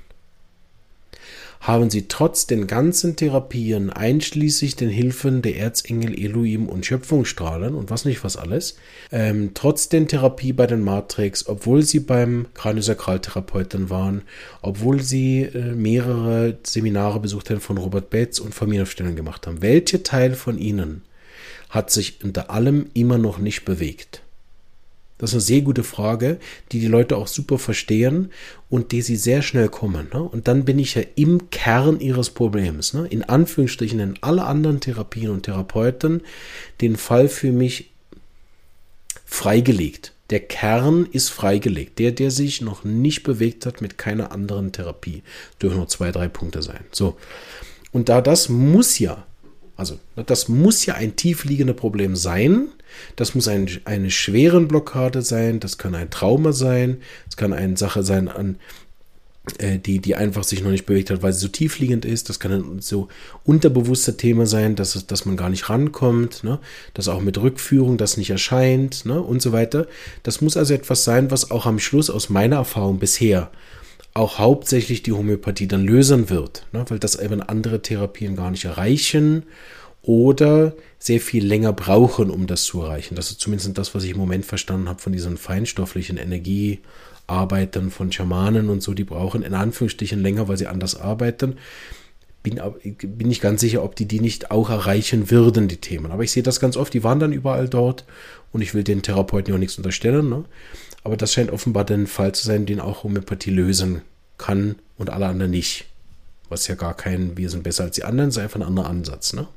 haben 1.60 1.90
sie 1.90 2.08
trotz 2.08 2.48
den 2.48 2.68
ganzen 2.68 3.16
Therapien, 3.16 3.90
einschließlich 3.90 4.76
den 4.76 4.90
Hilfen 4.90 5.42
der 5.42 5.58
Erzengel 5.58 6.14
Elohim 6.18 6.68
und 6.68 6.86
Schöpfungsstrahlen 6.86 7.76
und 7.76 7.90
was 7.90 8.06
nicht 8.06 8.24
was 8.24 8.38
alles, 8.38 8.78
ähm, 9.12 9.52
trotz 9.54 9.90
den 9.90 10.08
Therapie 10.08 10.54
bei 10.54 10.68
den 10.68 10.82
Matrix, 10.82 11.48
obwohl 11.48 11.84
sie 11.84 12.00
beim 12.00 12.48
Kraniosakraltherapeuten 12.54 13.90
waren, 13.90 14.22
obwohl 14.62 15.02
sie 15.02 15.44
äh, 15.44 15.74
mehrere 15.74 16.58
Seminare 16.64 17.20
besucht 17.20 17.50
haben 17.50 17.62
von 17.62 17.78
Robert 17.78 18.10
Betz 18.10 18.40
und 18.40 18.54
Familienaufstellungen 18.54 19.16
gemacht 19.16 19.48
haben, 19.48 19.62
welcher 19.62 20.04
Teil 20.04 20.36
von 20.36 20.58
ihnen 20.58 21.04
hat 21.70 21.92
sich 21.92 22.24
unter 22.24 22.50
allem 22.50 22.88
immer 22.94 23.18
noch 23.18 23.40
nicht 23.40 23.66
bewegt? 23.66 24.22
Das 25.18 25.32
ist 25.32 25.36
eine 25.36 25.42
sehr 25.42 25.62
gute 25.62 25.84
Frage, 25.84 26.40
die 26.72 26.80
die 26.80 26.88
Leute 26.88 27.18
auch 27.18 27.28
super 27.28 27.58
verstehen 27.58 28.32
und 28.70 28.92
die 28.92 29.02
sie 29.02 29.16
sehr 29.16 29.42
schnell 29.42 29.70
kommen. 29.70 30.10
Ne? 30.14 30.22
Und 30.22 30.48
dann 30.48 30.66
bin 30.66 30.80
ich 30.80 30.96
ja 30.96 31.04
im 31.16 31.50
Kern 31.50 32.00
ihres 32.00 32.30
Problems. 32.30 32.94
Ne? 32.94 33.08
In 33.08 33.24
Anführungsstrichen 33.24 34.00
in 34.00 34.16
alle 34.22 34.46
anderen 34.46 34.80
Therapien 34.80 35.32
und 35.32 35.44
Therapeuten 35.44 36.22
den 36.82 36.98
Fall 36.98 37.30
für 37.30 37.52
mich 37.52 37.92
freigelegt. 39.26 40.14
Der 40.30 40.40
Kern 40.40 41.08
ist 41.12 41.30
freigelegt. 41.30 42.00
Der, 42.00 42.12
der 42.12 42.32
sich 42.32 42.62
noch 42.62 42.84
nicht 42.84 43.24
bewegt 43.24 43.66
hat 43.66 43.82
mit 43.82 43.98
keiner 43.98 44.32
anderen 44.32 44.72
Therapie. 44.72 45.24
Dürfen 45.62 45.78
nur 45.78 45.88
zwei, 45.88 46.12
drei 46.12 46.28
Punkte 46.28 46.62
sein. 46.62 46.86
So. 46.92 47.18
Und 47.92 48.10
da 48.10 48.22
das 48.22 48.50
muss 48.50 49.00
ja, 49.00 49.26
also 49.78 50.00
das 50.26 50.50
muss 50.50 50.86
ja 50.86 50.96
ein 50.96 51.16
tiefliegender 51.16 51.74
Problem 51.74 52.16
sein, 52.16 52.70
das 53.16 53.36
muss 53.36 53.48
ein, 53.48 53.70
eine 53.86 54.12
schweren 54.12 54.68
Blockade 54.68 55.22
sein, 55.22 55.60
das 55.60 55.78
kann 55.78 55.96
ein 55.96 56.10
Trauma 56.10 56.52
sein, 56.52 56.98
es 57.30 57.38
kann 57.38 57.54
eine 57.54 57.78
Sache 57.78 58.04
sein, 58.04 58.28
an, 58.28 58.58
äh, 59.60 59.80
die, 59.80 60.00
die 60.00 60.16
einfach 60.16 60.44
sich 60.44 60.62
noch 60.62 60.72
nicht 60.72 60.86
bewegt 60.86 61.10
hat, 61.10 61.22
weil 61.22 61.32
sie 61.32 61.40
so 61.40 61.48
tiefliegend 61.48 62.06
ist. 62.06 62.30
Das 62.30 62.40
kann 62.40 62.52
ein 62.52 62.80
so 62.82 63.08
unterbewusster 63.44 64.18
Thema 64.18 64.46
sein, 64.46 64.76
dass, 64.76 65.06
dass 65.08 65.26
man 65.26 65.38
gar 65.38 65.50
nicht 65.50 65.70
rankommt, 65.70 66.44
ne? 66.44 66.60
dass 66.94 67.08
auch 67.08 67.22
mit 67.22 67.38
Rückführung 67.38 67.98
das 67.98 68.18
nicht 68.18 68.30
erscheint 68.30 69.06
ne? 69.06 69.22
und 69.22 69.42
so 69.42 69.54
weiter. 69.54 69.88
Das 70.24 70.42
muss 70.42 70.58
also 70.58 70.74
etwas 70.74 71.04
sein, 71.04 71.32
was 71.32 71.50
auch 71.52 71.66
am 71.66 71.80
Schluss 71.80 72.10
aus 72.10 72.30
meiner 72.30 72.58
Erfahrung 72.58 73.00
bisher 73.00 73.52
auch 74.18 74.40
hauptsächlich 74.40 75.04
die 75.04 75.14
Homöopathie 75.14 75.68
dann 75.68 75.84
lösen 75.84 76.30
wird, 76.30 76.66
ne? 76.74 76.86
weil 76.90 77.00
das 77.00 77.16
eben 77.16 77.42
andere 77.42 77.82
Therapien 77.82 78.36
gar 78.36 78.52
nicht 78.52 78.66
erreichen 78.66 79.44
oder 80.02 80.74
sehr 81.00 81.20
viel 81.20 81.46
länger 81.46 81.74
brauchen, 81.74 82.30
um 82.30 82.48
das 82.48 82.64
zu 82.64 82.82
erreichen. 82.82 83.16
Das 83.16 83.30
ist 83.30 83.40
zumindest 83.40 83.78
das, 83.78 83.94
was 83.94 84.04
ich 84.04 84.12
im 84.12 84.18
Moment 84.18 84.46
verstanden 84.46 84.90
habe 84.90 85.00
von 85.00 85.12
diesen 85.12 85.38
feinstofflichen 85.38 86.18
Energiearbeitern 86.18 87.92
von 87.92 88.12
Schamanen 88.12 88.70
und 88.70 88.82
so. 88.82 88.94
Die 88.94 89.04
brauchen 89.04 89.44
in 89.44 89.54
Anführungsstrichen 89.54 90.22
länger, 90.22 90.48
weil 90.48 90.58
sie 90.58 90.68
anders 90.68 91.00
arbeiten. 91.00 91.58
Bin, 92.50 92.62
bin 93.18 93.32
ich 93.32 93.42
ganz 93.42 93.62
sicher, 93.62 93.84
ob 93.84 93.96
die 93.96 94.06
die 94.06 94.20
nicht 94.20 94.52
auch 94.52 94.70
erreichen 94.70 95.32
würden, 95.32 95.68
die 95.68 95.78
Themen. 95.78 96.12
Aber 96.12 96.24
ich 96.24 96.32
sehe 96.32 96.44
das 96.44 96.60
ganz 96.60 96.78
oft, 96.78 96.94
die 96.94 97.04
waren 97.04 97.20
dann 97.20 97.34
überall 97.34 97.68
dort 97.68 98.06
und 98.52 98.62
ich 98.62 98.74
will 98.74 98.84
den 98.84 99.02
Therapeuten 99.02 99.52
ja 99.52 99.56
auch 99.56 99.60
nichts 99.60 99.78
unterstellen. 99.78 100.30
Ne? 100.30 100.46
Aber 101.04 101.18
das 101.18 101.34
scheint 101.34 101.52
offenbar 101.52 101.86
der 101.86 102.08
Fall 102.08 102.34
zu 102.34 102.46
sein, 102.46 102.66
den 102.66 102.80
auch 102.80 103.04
Homöopathie 103.04 103.52
lösen 103.52 104.02
kann 104.38 104.76
und 104.98 105.10
alle 105.10 105.28
anderen 105.28 105.52
nicht. 105.52 105.86
Was 106.50 106.68
ja 106.68 106.76
gar 106.76 106.96
kein, 106.96 107.38
wir 107.38 107.50
sind 107.50 107.64
besser 107.64 107.84
als 107.84 107.96
die 107.96 108.04
anderen, 108.04 108.32
sei 108.32 108.44
einfach 108.44 108.60
ein 108.60 108.68
anderer 108.68 108.90
Ansatz. 108.90 109.34
Ne? 109.34 109.48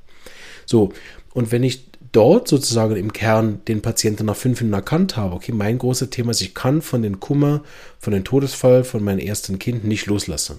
So, 0.66 0.92
und 1.32 1.52
wenn 1.52 1.62
ich 1.62 1.86
dort 2.12 2.48
sozusagen 2.48 2.96
im 2.96 3.12
Kern 3.12 3.60
den 3.68 3.82
Patienten 3.82 4.26
nach 4.26 4.36
fünf 4.36 4.60
Minuten 4.60 4.74
erkannt 4.74 5.16
habe, 5.16 5.34
okay, 5.34 5.52
mein 5.52 5.78
großes 5.78 6.10
Thema 6.10 6.32
ist, 6.32 6.40
ich 6.40 6.54
kann 6.54 6.82
von 6.82 7.02
den 7.02 7.20
Kummer, 7.20 7.62
von 7.98 8.12
dem 8.12 8.24
Todesfall, 8.24 8.84
von 8.84 9.02
meinem 9.02 9.20
ersten 9.20 9.58
Kind 9.58 9.84
nicht 9.84 10.06
loslassen. 10.06 10.58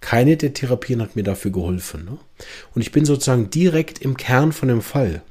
Keine 0.00 0.36
der 0.36 0.54
Therapien 0.54 1.02
hat 1.02 1.16
mir 1.16 1.22
dafür 1.22 1.50
geholfen. 1.50 2.04
Ne? 2.04 2.18
Und 2.74 2.82
ich 2.82 2.92
bin 2.92 3.04
sozusagen 3.04 3.50
direkt 3.50 4.00
im 4.00 4.16
Kern 4.16 4.52
von 4.52 4.68
dem 4.68 4.82
Fall. 4.82 5.22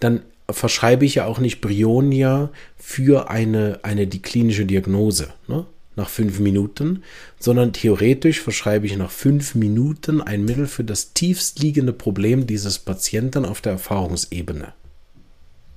Dann 0.00 0.22
verschreibe 0.50 1.04
ich 1.04 1.16
ja 1.16 1.24
auch 1.26 1.38
nicht 1.38 1.60
Brionia 1.60 2.50
für 2.76 3.30
eine, 3.30 3.80
eine 3.82 4.06
die 4.06 4.22
klinische 4.22 4.66
Diagnose. 4.66 5.28
Ne? 5.46 5.66
nach 5.96 6.10
fünf 6.10 6.38
Minuten, 6.38 7.02
sondern 7.40 7.72
theoretisch 7.72 8.40
verschreibe 8.40 8.86
ich 8.86 8.96
nach 8.96 9.10
fünf 9.10 9.54
Minuten 9.54 10.20
ein 10.20 10.44
Mittel 10.44 10.66
für 10.66 10.84
das 10.84 11.14
tiefstliegende 11.14 11.94
Problem 11.94 12.46
dieses 12.46 12.78
Patienten 12.78 13.46
auf 13.46 13.62
der 13.62 13.72
Erfahrungsebene. 13.72 14.74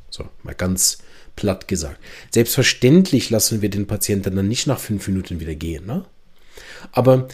So, 0.09 0.27
mal 0.43 0.55
ganz 0.55 0.99
platt 1.35 1.69
gesagt. 1.69 1.99
Selbstverständlich 2.31 3.29
lassen 3.29 3.61
wir 3.61 3.69
den 3.69 3.87
Patienten 3.87 4.35
dann 4.35 4.47
nicht 4.47 4.67
nach 4.67 4.79
fünf 4.79 5.07
Minuten 5.07 5.39
wieder 5.39 5.55
gehen. 5.55 5.85
Ne? 5.85 6.03
Aber 6.91 7.27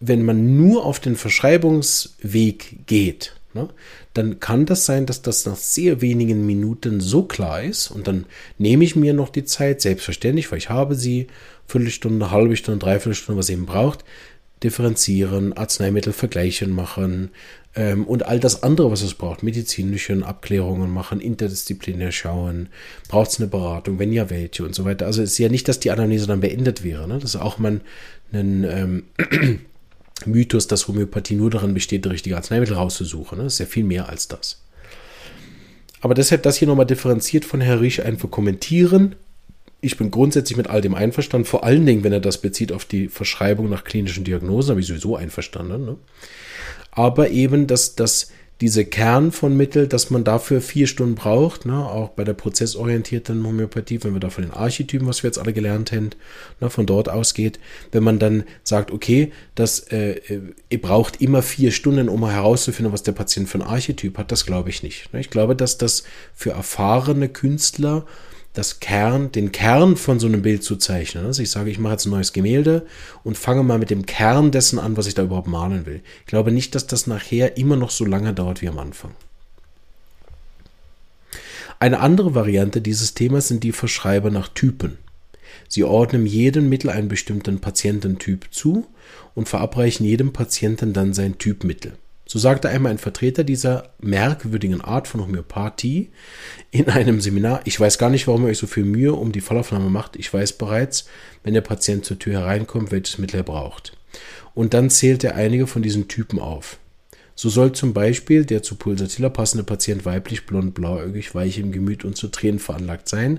wenn 0.00 0.24
man 0.24 0.56
nur 0.56 0.84
auf 0.84 1.00
den 1.00 1.16
Verschreibungsweg 1.16 2.86
geht, 2.86 3.34
ne, 3.54 3.68
dann 4.14 4.40
kann 4.40 4.66
das 4.66 4.86
sein, 4.86 5.06
dass 5.06 5.22
das 5.22 5.46
nach 5.46 5.56
sehr 5.56 6.00
wenigen 6.00 6.46
Minuten 6.46 7.00
so 7.00 7.24
klar 7.24 7.62
ist 7.62 7.90
und 7.90 8.06
dann 8.06 8.26
nehme 8.58 8.84
ich 8.84 8.96
mir 8.96 9.14
noch 9.14 9.28
die 9.28 9.44
Zeit, 9.44 9.80
selbstverständlich, 9.80 10.50
weil 10.50 10.58
ich 10.58 10.70
habe 10.70 10.94
sie, 10.94 11.26
Viertelstunde, 11.66 12.30
halbe 12.30 12.56
Stunde, 12.56 12.84
Dreiviertelstunde, 12.84 13.38
was 13.38 13.50
eben 13.50 13.66
braucht, 13.66 14.04
differenzieren, 14.62 15.52
Arzneimittel 15.52 16.12
vergleichen 16.12 16.70
machen 16.70 17.30
ähm, 17.74 18.04
und 18.04 18.24
all 18.24 18.40
das 18.40 18.62
andere, 18.62 18.90
was 18.90 19.02
es 19.02 19.14
braucht, 19.14 19.42
medizinische 19.42 20.24
Abklärungen 20.24 20.90
machen, 20.90 21.20
interdisziplinär 21.20 22.10
schauen, 22.10 22.68
braucht 23.08 23.30
es 23.30 23.38
eine 23.38 23.48
Beratung, 23.48 23.98
wenn 23.98 24.12
ja, 24.12 24.30
welche 24.30 24.64
und 24.64 24.74
so 24.74 24.84
weiter. 24.84 25.06
Also 25.06 25.22
es 25.22 25.32
ist 25.32 25.38
ja 25.38 25.50
nicht, 25.50 25.68
dass 25.68 25.78
die 25.78 25.90
Anamnese 25.90 26.26
dann 26.26 26.40
beendet 26.40 26.82
wäre. 26.82 27.06
Ne? 27.06 27.18
Das 27.18 27.34
ist 27.34 27.40
auch 27.40 27.58
mal 27.58 27.80
ein 28.32 28.64
ähm, 28.64 29.02
Mythos, 30.24 30.66
dass 30.66 30.88
Homöopathie 30.88 31.34
nur 31.34 31.50
darin 31.50 31.74
besteht, 31.74 32.06
die 32.06 32.08
richtige 32.08 32.36
Arzneimittel 32.36 32.76
rauszusuchen. 32.76 33.38
Ne? 33.38 33.44
Das 33.44 33.54
ist 33.54 33.58
ja 33.58 33.66
viel 33.66 33.84
mehr 33.84 34.08
als 34.08 34.28
das. 34.28 34.62
Aber 36.00 36.14
deshalb 36.14 36.42
das 36.44 36.56
hier 36.56 36.68
nochmal 36.68 36.86
differenziert 36.86 37.44
von 37.44 37.60
Herr 37.60 37.80
Riesch 37.80 38.00
einfach 38.00 38.30
kommentieren. 38.30 39.16
Ich 39.86 39.96
bin 39.96 40.10
grundsätzlich 40.10 40.56
mit 40.56 40.68
all 40.68 40.80
dem 40.80 40.94
einverstanden, 40.94 41.46
vor 41.46 41.62
allen 41.62 41.86
Dingen, 41.86 42.02
wenn 42.02 42.12
er 42.12 42.20
das 42.20 42.38
bezieht 42.38 42.72
auf 42.72 42.84
die 42.84 43.08
Verschreibung 43.08 43.70
nach 43.70 43.84
klinischen 43.84 44.24
Diagnosen, 44.24 44.70
habe 44.70 44.80
ich 44.80 44.86
sowieso 44.86 45.16
einverstanden. 45.16 45.84
Ne? 45.84 45.96
Aber 46.90 47.30
eben, 47.30 47.66
dass 47.68 47.94
das 47.94 48.32
diese 48.60 48.86
Kern 48.86 49.32
von 49.32 49.56
Mittel, 49.56 49.86
dass 49.86 50.08
man 50.10 50.24
dafür 50.24 50.60
vier 50.62 50.86
Stunden 50.86 51.14
braucht, 51.14 51.66
ne, 51.66 51.76
auch 51.76 52.08
bei 52.10 52.24
der 52.24 52.32
prozessorientierten 52.32 53.46
Homöopathie, 53.46 54.02
wenn 54.02 54.14
wir 54.14 54.20
da 54.20 54.30
von 54.30 54.44
den 54.44 54.54
Archetypen, 54.54 55.06
was 55.06 55.22
wir 55.22 55.28
jetzt 55.28 55.38
alle 55.38 55.52
gelernt 55.52 55.92
haben, 55.92 56.10
ne, 56.60 56.70
von 56.70 56.86
dort 56.86 57.10
ausgeht, 57.10 57.60
wenn 57.92 58.02
man 58.02 58.18
dann 58.18 58.44
sagt, 58.64 58.90
okay, 58.90 59.30
das 59.54 59.80
äh, 59.92 60.12
äh 60.28 60.40
ihr 60.70 60.80
braucht 60.80 61.20
immer 61.20 61.42
vier 61.42 61.70
Stunden, 61.70 62.08
um 62.08 62.26
herauszufinden, 62.26 62.92
was 62.92 63.02
der 63.02 63.12
Patient 63.12 63.48
für 63.48 63.58
ein 63.58 63.62
Archetyp 63.62 64.16
hat, 64.16 64.32
das 64.32 64.46
glaube 64.46 64.70
ich 64.70 64.82
nicht. 64.82 65.12
Ne. 65.12 65.20
Ich 65.20 65.30
glaube, 65.30 65.54
dass 65.54 65.76
das 65.76 66.04
für 66.34 66.50
erfahrene 66.50 67.28
Künstler 67.28 68.06
das 68.56 68.80
Kern, 68.80 69.32
den 69.32 69.52
Kern 69.52 69.96
von 69.96 70.18
so 70.18 70.26
einem 70.26 70.42
Bild 70.42 70.62
zu 70.64 70.76
zeichnen. 70.76 71.26
Also 71.26 71.42
ich 71.42 71.50
sage, 71.50 71.70
ich 71.70 71.78
mache 71.78 71.92
jetzt 71.92 72.06
ein 72.06 72.10
neues 72.10 72.32
Gemälde 72.32 72.86
und 73.22 73.36
fange 73.36 73.62
mal 73.62 73.78
mit 73.78 73.90
dem 73.90 74.06
Kern 74.06 74.50
dessen 74.50 74.78
an, 74.78 74.96
was 74.96 75.06
ich 75.06 75.14
da 75.14 75.22
überhaupt 75.22 75.48
malen 75.48 75.84
will. 75.84 76.00
Ich 76.20 76.26
glaube 76.26 76.52
nicht, 76.52 76.74
dass 76.74 76.86
das 76.86 77.06
nachher 77.06 77.58
immer 77.58 77.76
noch 77.76 77.90
so 77.90 78.04
lange 78.04 78.32
dauert 78.32 78.62
wie 78.62 78.68
am 78.68 78.78
Anfang. 78.78 79.12
Eine 81.78 82.00
andere 82.00 82.34
Variante 82.34 82.80
dieses 82.80 83.12
Themas 83.12 83.48
sind 83.48 83.62
die 83.62 83.72
Verschreiber 83.72 84.30
nach 84.30 84.48
Typen. 84.48 84.96
Sie 85.68 85.84
ordnen 85.84 86.24
jedem 86.24 86.70
Mittel 86.70 86.88
einen 86.88 87.08
bestimmten 87.08 87.60
Patiententyp 87.60 88.46
zu 88.50 88.86
und 89.34 89.48
verabreichen 89.48 90.06
jedem 90.06 90.32
Patienten 90.32 90.94
dann 90.94 91.12
sein 91.12 91.36
Typmittel. 91.36 91.98
So 92.28 92.40
sagte 92.40 92.68
einmal 92.68 92.90
ein 92.90 92.98
Vertreter 92.98 93.44
dieser 93.44 93.90
merkwürdigen 94.00 94.80
Art 94.80 95.06
von 95.06 95.22
Homöopathie 95.22 96.10
in 96.72 96.88
einem 96.88 97.20
Seminar, 97.20 97.60
ich 97.64 97.78
weiß 97.78 97.98
gar 97.98 98.10
nicht, 98.10 98.26
warum 98.26 98.42
ihr 98.42 98.48
euch 98.48 98.58
so 98.58 98.66
viel 98.66 98.84
Mühe 98.84 99.12
um 99.12 99.30
die 99.30 99.40
Fallaufnahme 99.40 99.90
macht. 99.90 100.16
Ich 100.16 100.34
weiß 100.34 100.54
bereits, 100.54 101.06
wenn 101.44 101.54
der 101.54 101.60
Patient 101.60 102.04
zur 102.04 102.18
Tür 102.18 102.40
hereinkommt, 102.40 102.90
welches 102.90 103.18
Mittel 103.18 103.36
er 103.36 103.44
braucht. 103.44 103.96
Und 104.54 104.74
dann 104.74 104.90
zählt 104.90 105.22
er 105.22 105.36
einige 105.36 105.68
von 105.68 105.82
diesen 105.82 106.08
Typen 106.08 106.40
auf. 106.40 106.78
So 107.36 107.48
soll 107.48 107.72
zum 107.72 107.92
Beispiel 107.92 108.44
der 108.44 108.62
zu 108.62 108.74
Pulsatilla 108.74 109.28
passende 109.28 109.62
Patient 109.62 110.04
weiblich, 110.04 110.46
blond, 110.46 110.74
blauäugig, 110.74 111.34
weich 111.34 111.58
im 111.58 111.70
Gemüt 111.70 112.04
und 112.04 112.16
zu 112.16 112.26
Tränen 112.28 112.58
veranlagt 112.58 113.08
sein, 113.08 113.38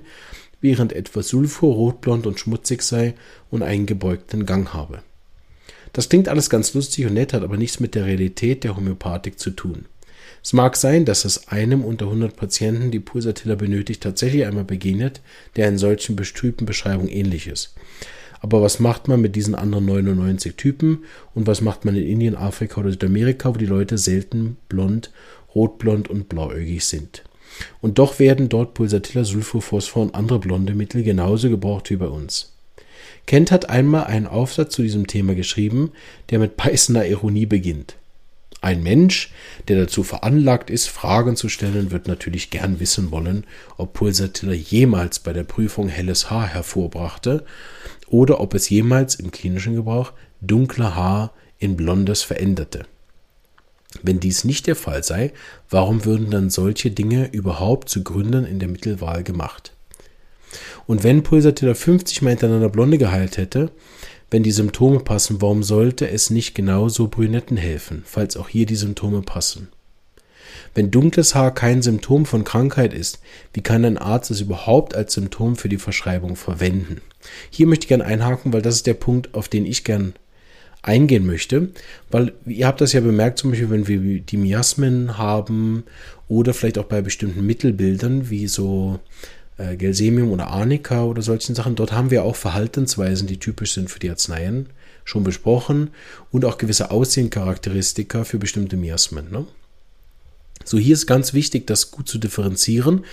während 0.62 0.94
etwas 0.94 1.27
Sulfur, 1.27 1.74
rotblond 1.74 2.25
und 2.25 2.39
schmutzig 2.39 2.84
sei 2.84 3.15
und 3.50 3.63
einen 3.63 3.86
gebeugten 3.86 4.46
Gang 4.46 4.74
habe. 4.74 5.01
Das 5.97 6.09
klingt 6.09 6.29
alles 6.29 6.51
ganz 6.51 6.75
lustig 6.75 7.07
und 7.07 7.15
nett, 7.15 7.33
hat 7.33 7.41
aber 7.41 7.57
nichts 7.57 7.79
mit 7.79 7.95
der 7.95 8.05
Realität 8.05 8.63
der 8.63 8.77
Homöopathik 8.77 9.39
zu 9.39 9.49
tun. 9.49 9.85
Es 10.43 10.53
mag 10.53 10.77
sein, 10.77 11.05
dass 11.05 11.25
es 11.25 11.47
einem 11.47 11.83
unter 11.83 12.05
100 12.05 12.35
Patienten, 12.35 12.91
die 12.91 12.99
Pulsatilla 12.99 13.55
benötigt, 13.55 14.03
tatsächlich 14.03 14.45
einmal 14.45 14.63
begegnet, 14.63 15.21
der 15.55 15.67
in 15.67 15.79
solchen 15.79 16.15
Typenbeschreibungen 16.15 17.11
ähnlich 17.11 17.47
ist. 17.47 17.73
Aber 18.41 18.61
was 18.61 18.79
macht 18.79 19.07
man 19.07 19.21
mit 19.21 19.35
diesen 19.35 19.55
anderen 19.55 19.85
99 19.85 20.55
Typen 20.55 21.03
und 21.33 21.47
was 21.47 21.61
macht 21.61 21.83
man 21.83 21.95
in 21.95 22.05
Indien, 22.05 22.35
Afrika 22.35 22.79
oder 22.79 22.91
Südamerika, 22.91 23.55
wo 23.55 23.57
die 23.57 23.65
Leute 23.65 23.97
selten 23.97 24.57
blond, 24.69 25.12
rotblond 25.55 26.12
und 26.12 26.29
blauäugig 26.29 26.86
sind? 26.86 27.23
Und 27.81 27.97
doch 27.97 28.19
werden 28.19 28.49
dort 28.49 28.75
Pulsatilla, 28.75 29.23
Sulfophosphor 29.23 30.03
und 30.03 30.13
andere 30.13 30.38
blonde 30.38 30.75
Mittel 30.75 31.01
genauso 31.01 31.49
gebraucht 31.49 31.89
wie 31.89 31.95
bei 31.95 32.07
uns. 32.07 32.53
Kent 33.27 33.51
hat 33.51 33.69
einmal 33.69 34.05
einen 34.05 34.25
Aufsatz 34.25 34.73
zu 34.73 34.81
diesem 34.81 35.05
Thema 35.05 35.35
geschrieben, 35.35 35.91
der 36.31 36.39
mit 36.39 36.57
beißender 36.57 37.05
Ironie 37.05 37.45
beginnt. 37.45 37.97
Ein 38.61 38.81
Mensch, 38.81 39.31
der 39.67 39.77
dazu 39.77 40.01
veranlagt 40.01 40.71
ist, 40.71 40.87
Fragen 40.87 41.35
zu 41.35 41.47
stellen, 41.47 41.91
wird 41.91 42.07
natürlich 42.07 42.49
gern 42.49 42.79
wissen 42.79 43.11
wollen, 43.11 43.45
ob 43.77 43.93
Pulsatilla 43.93 44.53
jemals 44.53 45.19
bei 45.19 45.31
der 45.31 45.43
Prüfung 45.43 45.89
helles 45.89 46.31
Haar 46.31 46.47
hervorbrachte 46.47 47.45
oder 48.07 48.39
ob 48.39 48.55
es 48.55 48.69
jemals 48.69 49.15
im 49.15 49.29
klinischen 49.29 49.75
Gebrauch 49.75 50.13
dunkle 50.41 50.95
Haar 50.95 51.33
in 51.59 51.75
blondes 51.75 52.23
veränderte. 52.23 52.85
Wenn 54.01 54.19
dies 54.19 54.43
nicht 54.43 54.67
der 54.67 54.75
Fall 54.75 55.03
sei, 55.03 55.33
warum 55.69 56.05
würden 56.05 56.31
dann 56.31 56.49
solche 56.49 56.91
Dinge 56.91 57.29
überhaupt 57.31 57.89
zu 57.89 58.03
Gründen 58.03 58.45
in 58.45 58.59
der 58.59 58.69
Mittelwahl 58.69 59.23
gemacht? 59.23 59.73
Und 60.86 61.03
wenn 61.03 61.23
Pulsatilla 61.23 61.73
50 61.73 62.21
Mal 62.21 62.31
hintereinander 62.31 62.69
Blonde 62.69 62.97
geheilt 62.97 63.38
hätte, 63.38 63.71
wenn 64.29 64.43
die 64.43 64.51
Symptome 64.51 64.99
passen, 64.99 65.41
warum 65.41 65.63
sollte 65.63 66.10
es 66.10 66.29
nicht 66.29 66.53
genauso 66.53 67.07
Brünetten 67.07 67.57
helfen, 67.57 68.03
falls 68.05 68.36
auch 68.36 68.49
hier 68.49 68.65
die 68.65 68.75
Symptome 68.75 69.21
passen? 69.21 69.69
Wenn 70.73 70.91
dunkles 70.91 71.33
Haar 71.33 71.53
kein 71.53 71.81
Symptom 71.81 72.25
von 72.25 72.43
Krankheit 72.43 72.93
ist, 72.93 73.19
wie 73.53 73.62
kann 73.62 73.86
ein 73.86 73.97
Arzt 73.97 74.31
es 74.31 74.41
überhaupt 74.41 74.95
als 74.95 75.13
Symptom 75.13 75.55
für 75.55 75.69
die 75.69 75.77
Verschreibung 75.77 76.36
verwenden? 76.36 77.01
Hier 77.49 77.67
möchte 77.67 77.86
ich 77.86 77.89
gerne 77.89 78.05
einhaken, 78.05 78.53
weil 78.53 78.62
das 78.62 78.75
ist 78.75 78.88
der 78.88 78.93
Punkt, 78.93 79.33
auf 79.33 79.47
den 79.47 79.65
ich 79.65 79.83
gern 79.83 80.13
eingehen 80.83 81.25
möchte, 81.25 81.69
weil 82.12 82.33
ihr 82.45 82.67
habt 82.67 82.81
das 82.81 82.93
ja 82.93 83.01
bemerkt, 83.01 83.39
zum 83.39 83.51
Beispiel, 83.51 83.69
wenn 83.69 83.88
wir 83.88 84.21
die 84.21 84.38
Miasmen 84.38 85.17
haben 85.17 85.83
oder 86.27 86.53
vielleicht 86.53 86.77
auch 86.77 86.86
bei 86.86 87.01
bestimmten 87.01 87.45
Mittelbildern, 87.45 88.29
wie 88.29 88.47
so 88.47 88.99
äh, 89.58 89.76
Gelsemium 89.76 90.32
oder 90.32 90.48
Arnika 90.48 91.04
oder 91.04 91.22
solchen 91.22 91.56
Sachen. 91.56 91.76
Dort 91.76 91.91
haben 91.91 92.12
wir 92.12 92.24
auch 92.24 92.36
Verhaltensweisen, 92.36 93.28
die 93.28 93.39
typisch 93.39 93.74
sind 93.74 93.89
für 93.89 94.00
die 94.00 94.10
Arzneien, 94.10 94.67
schon 95.06 95.24
besprochen 95.24 95.91
und 96.32 96.46
auch 96.46 96.58
gewisse 96.58 96.91
Aussehenscharakteristika 96.91 98.24
für 98.24 98.39
bestimmte 98.39 98.78
Miasmen. 98.78 99.32
Ne? 99.32 99.46
So, 100.63 100.78
hier 100.78 100.93
ist 100.93 101.08
ganz 101.08 101.34
wichtig, 101.34 101.65
das 101.67 101.91
gut 101.91 102.10
zu 102.10 102.17
differenzieren, 102.17 103.06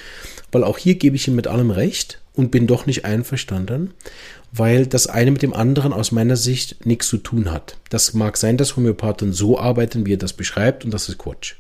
weil 0.51 0.65
auch 0.65 0.79
hier 0.79 0.97
gebe 0.97 1.17
ich 1.17 1.29
ihm 1.29 1.37
mit 1.37 1.47
allem 1.47 1.71
recht 1.71 2.21
und 2.33 2.51
bin 2.51 2.67
doch 2.67 2.87
nicht 2.87 3.05
einverstanden, 3.05 3.95
weil 4.51 4.87
das 4.87 5.07
eine 5.07 5.31
mit 5.31 5.43
dem 5.43 5.55
anderen 5.55 5.93
aus 5.93 6.11
meiner 6.11 6.37
Sicht 6.37 6.85
nichts 6.85 7.09
zu 7.09 7.19
tun 7.19 7.53
hat. 7.53 7.77
Das 7.91 8.13
mag 8.13 8.37
sein, 8.37 8.57
dass 8.57 8.77
Homöopathen 8.77 9.33
so 9.33 9.59
arbeiten, 9.59 10.05
wie 10.05 10.15
er 10.15 10.19
das 10.19 10.33
beschreibt, 10.33 10.85
und 10.85 10.93
das 10.93 11.09
ist 11.09 11.19
Quatsch. 11.19 11.55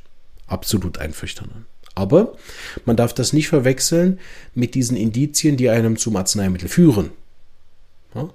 Absolut 0.46 0.98
einverstanden. 0.98 1.66
Aber 1.94 2.36
man 2.84 2.96
darf 2.96 3.14
das 3.14 3.32
nicht 3.32 3.48
verwechseln 3.48 4.18
mit 4.54 4.74
diesen 4.74 4.96
Indizien, 4.96 5.56
die 5.56 5.70
einem 5.70 5.96
zum 5.96 6.16
Arzneimittel 6.16 6.68
führen. 6.68 7.10
Ja? 8.14 8.30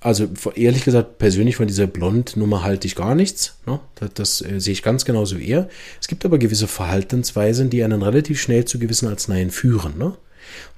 Also 0.00 0.28
ehrlich 0.54 0.84
gesagt, 0.84 1.18
persönlich 1.18 1.56
von 1.56 1.66
dieser 1.66 1.86
Blond-Nummer 1.86 2.62
halte 2.62 2.86
ich 2.86 2.96
gar 2.96 3.14
nichts. 3.14 3.56
Ne? 3.66 3.80
Das, 3.94 4.10
das 4.14 4.42
äh, 4.42 4.60
sehe 4.60 4.72
ich 4.72 4.82
ganz 4.82 5.04
genauso 5.04 5.38
wie 5.38 5.48
er. 5.48 5.68
Es 6.00 6.08
gibt 6.08 6.24
aber 6.24 6.38
gewisse 6.38 6.66
Verhaltensweisen, 6.66 7.70
die 7.70 7.84
einen 7.84 8.02
relativ 8.02 8.40
schnell 8.40 8.64
zu 8.64 8.78
gewissen 8.78 9.08
Arzneien 9.08 9.50
führen. 9.50 9.96
Ne? 9.96 10.14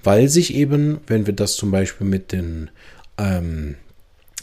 Weil 0.04 0.28
sich 0.28 0.54
eben, 0.54 0.98
wenn 1.06 1.26
wir 1.26 1.32
das 1.32 1.56
zum 1.56 1.70
Beispiel 1.70 2.06
mit 2.06 2.32
den 2.32 2.70
ähm, 3.18 3.76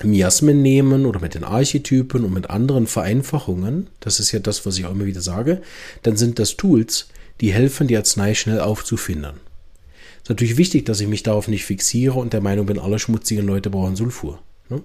Miasmen 0.04 0.62
nehmen 0.62 1.06
oder 1.06 1.20
mit 1.20 1.34
den 1.34 1.44
Archetypen 1.44 2.24
und 2.24 2.34
mit 2.34 2.50
anderen 2.50 2.88
Vereinfachungen, 2.88 3.88
das 4.00 4.20
ist 4.20 4.32
ja 4.32 4.40
das, 4.40 4.66
was 4.66 4.78
ich 4.78 4.86
auch 4.86 4.92
immer 4.92 5.06
wieder 5.06 5.22
sage, 5.22 5.62
dann 6.02 6.18
sind 6.18 6.40
das 6.40 6.58
Tools, 6.58 7.08
die 7.42 7.52
helfen, 7.52 7.88
die 7.88 7.98
Arznei 7.98 8.34
schnell 8.34 8.60
aufzufinden. 8.60 9.36
Ist 10.22 10.30
natürlich 10.30 10.58
wichtig, 10.58 10.86
dass 10.86 11.02
ich 11.02 11.08
mich 11.08 11.24
darauf 11.24 11.48
nicht 11.48 11.66
fixiere 11.66 12.18
und 12.20 12.34
der 12.34 12.42
Meinung 12.42 12.66
bin, 12.66 12.80
alle 12.80 13.00
schmutzigen 13.00 13.46
Leute 13.46 13.70
brauchen 13.70 13.96
Sulfur. 13.96 14.40
Ne? 14.70 14.82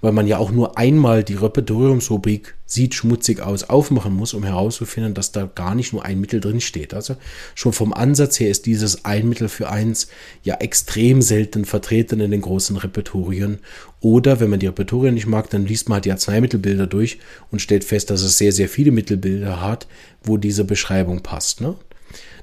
Weil 0.00 0.12
man 0.12 0.26
ja 0.26 0.38
auch 0.38 0.50
nur 0.50 0.76
einmal 0.76 1.22
die 1.22 1.34
Repertoriumsrubrik 1.34 2.56
sieht 2.66 2.94
schmutzig 2.94 3.40
aus 3.40 3.64
aufmachen 3.68 4.14
muss, 4.14 4.34
um 4.34 4.44
herauszufinden, 4.44 5.14
dass 5.14 5.32
da 5.32 5.48
gar 5.52 5.74
nicht 5.74 5.92
nur 5.92 6.04
ein 6.04 6.20
Mittel 6.20 6.40
drin 6.40 6.60
steht. 6.60 6.94
Also 6.94 7.16
schon 7.54 7.72
vom 7.72 7.92
Ansatz 7.92 8.38
her 8.40 8.50
ist 8.50 8.66
dieses 8.66 9.04
ein 9.04 9.28
Mittel 9.28 9.48
für 9.48 9.70
eins 9.70 10.08
ja 10.42 10.56
extrem 10.56 11.22
selten 11.22 11.64
vertreten 11.64 12.20
in 12.20 12.30
den 12.30 12.40
großen 12.40 12.76
Repertorien. 12.76 13.58
Oder 14.00 14.40
wenn 14.40 14.50
man 14.50 14.60
die 14.60 14.66
Repertorien 14.66 15.14
nicht 15.14 15.26
mag, 15.26 15.50
dann 15.50 15.66
liest 15.66 15.88
man 15.88 15.96
halt 15.96 16.04
die 16.04 16.12
Arzneimittelbilder 16.12 16.86
durch 16.86 17.18
und 17.50 17.60
stellt 17.60 17.84
fest, 17.84 18.10
dass 18.10 18.22
es 18.22 18.38
sehr, 18.38 18.52
sehr 18.52 18.68
viele 18.68 18.92
Mittelbilder 18.92 19.60
hat, 19.60 19.86
wo 20.22 20.36
diese 20.36 20.64
Beschreibung 20.64 21.20
passt. 21.20 21.60
Ne? 21.60 21.76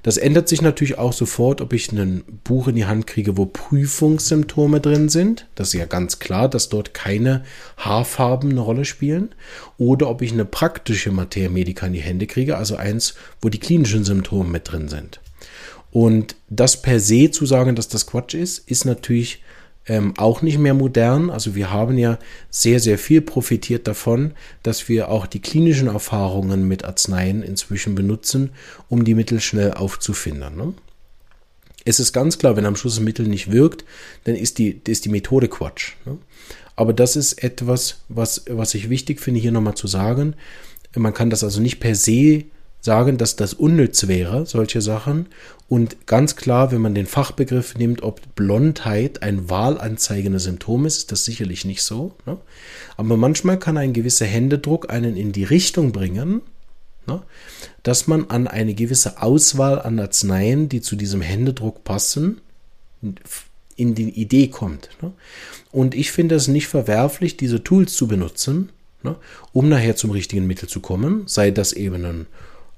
Das 0.03 0.17
ändert 0.17 0.47
sich 0.47 0.61
natürlich 0.61 0.97
auch 0.97 1.11
sofort, 1.11 1.59
ob 1.59 1.73
ich 1.73 1.91
ein 1.91 2.23
Buch 2.43 2.67
in 2.67 2.75
die 2.75 2.85
Hand 2.85 3.07
kriege, 3.07 3.35
wo 3.35 3.45
Prüfungssymptome 3.45 4.79
drin 4.79 5.09
sind. 5.09 5.47
Das 5.55 5.69
ist 5.69 5.73
ja 5.73 5.85
ganz 5.85 6.19
klar, 6.19 6.49
dass 6.49 6.69
dort 6.69 6.93
keine 6.93 7.43
Haarfarben 7.77 8.51
eine 8.51 8.61
Rolle 8.61 8.85
spielen. 8.85 9.35
Oder 9.77 10.09
ob 10.09 10.21
ich 10.21 10.31
eine 10.31 10.45
praktische 10.45 11.11
Materia 11.11 11.49
Medica 11.49 11.87
in 11.87 11.93
die 11.93 11.99
Hände 11.99 12.27
kriege, 12.27 12.57
also 12.57 12.75
eins, 12.75 13.15
wo 13.41 13.49
die 13.49 13.59
klinischen 13.59 14.03
Symptome 14.03 14.49
mit 14.49 14.71
drin 14.71 14.87
sind. 14.87 15.19
Und 15.91 16.35
das 16.49 16.81
per 16.81 16.99
se 16.99 17.31
zu 17.31 17.45
sagen, 17.45 17.75
dass 17.75 17.87
das 17.87 18.07
Quatsch 18.07 18.33
ist, 18.33 18.59
ist 18.69 18.85
natürlich 18.85 19.41
ähm, 19.87 20.13
auch 20.17 20.41
nicht 20.41 20.57
mehr 20.57 20.73
modern. 20.73 21.29
Also 21.29 21.55
wir 21.55 21.71
haben 21.71 21.97
ja 21.97 22.19
sehr, 22.49 22.79
sehr 22.79 22.97
viel 22.97 23.21
profitiert 23.21 23.87
davon, 23.87 24.33
dass 24.63 24.89
wir 24.89 25.09
auch 25.09 25.25
die 25.25 25.41
klinischen 25.41 25.87
Erfahrungen 25.87 26.67
mit 26.67 26.83
Arzneien 26.83 27.41
inzwischen 27.41 27.95
benutzen, 27.95 28.51
um 28.89 29.05
die 29.05 29.15
Mittel 29.15 29.39
schnell 29.39 29.73
aufzufinden. 29.73 30.55
Ne? 30.55 30.73
Es 31.85 31.99
ist 31.99 32.11
ganz 32.11 32.37
klar, 32.37 32.57
wenn 32.57 32.65
am 32.65 32.75
Schluss 32.75 32.97
ein 32.97 33.05
Mittel 33.05 33.27
nicht 33.27 33.51
wirkt, 33.51 33.85
dann 34.25 34.35
ist 34.35 34.57
die, 34.57 34.81
ist 34.87 35.05
die 35.05 35.09
Methode 35.09 35.47
Quatsch. 35.47 35.93
Ne? 36.05 36.17
Aber 36.75 36.93
das 36.93 37.15
ist 37.15 37.43
etwas, 37.43 38.01
was, 38.09 38.43
was 38.49 38.73
ich 38.75 38.89
wichtig 38.89 39.19
finde, 39.19 39.39
hier 39.39 39.51
nochmal 39.51 39.75
zu 39.75 39.87
sagen. 39.87 40.35
Man 40.95 41.13
kann 41.13 41.29
das 41.29 41.43
also 41.43 41.61
nicht 41.61 41.79
per 41.79 41.95
se 41.95 42.43
sagen, 42.87 43.17
dass 43.17 43.35
das 43.35 43.53
unnütz 43.53 44.07
wäre, 44.07 44.45
solche 44.45 44.81
Sachen. 44.81 45.27
Und 45.67 46.07
ganz 46.07 46.37
klar, 46.37 46.71
wenn 46.71 46.81
man 46.81 46.95
den 46.95 47.05
Fachbegriff 47.05 47.77
nimmt, 47.77 48.01
ob 48.01 48.21
Blondheit 48.35 49.21
ein 49.21 49.49
wahlanzeigendes 49.49 50.45
Symptom 50.45 50.85
ist, 50.85 50.97
ist 50.97 51.11
das 51.11 51.25
sicherlich 51.25 51.65
nicht 51.65 51.83
so. 51.83 52.13
Ne? 52.25 52.37
Aber 52.95 53.17
manchmal 53.17 53.59
kann 53.59 53.77
ein 53.77 53.91
gewisser 53.91 54.25
Händedruck 54.25 54.89
einen 54.89 55.17
in 55.17 55.33
die 55.33 55.43
Richtung 55.43 55.91
bringen, 55.91 56.41
ne? 57.07 57.21
dass 57.83 58.07
man 58.07 58.29
an 58.29 58.47
eine 58.47 58.73
gewisse 58.73 59.21
Auswahl 59.21 59.81
an 59.81 59.99
Arzneien, 59.99 60.69
die 60.69 60.79
zu 60.79 60.95
diesem 60.95 61.21
Händedruck 61.21 61.83
passen, 61.83 62.39
in 63.75 63.95
die 63.95 64.09
Idee 64.09 64.47
kommt. 64.47 64.89
Ne? 65.01 65.11
Und 65.73 65.93
ich 65.93 66.13
finde 66.13 66.35
es 66.35 66.47
nicht 66.47 66.67
verwerflich, 66.67 67.35
diese 67.35 67.61
Tools 67.65 67.93
zu 67.93 68.07
benutzen, 68.07 68.69
ne? 69.03 69.17
um 69.51 69.67
nachher 69.67 69.97
zum 69.97 70.11
richtigen 70.11 70.47
Mittel 70.47 70.69
zu 70.69 70.79
kommen, 70.79 71.23
sei 71.25 71.51
das 71.51 71.73
eben 71.73 72.05
ein 72.05 72.27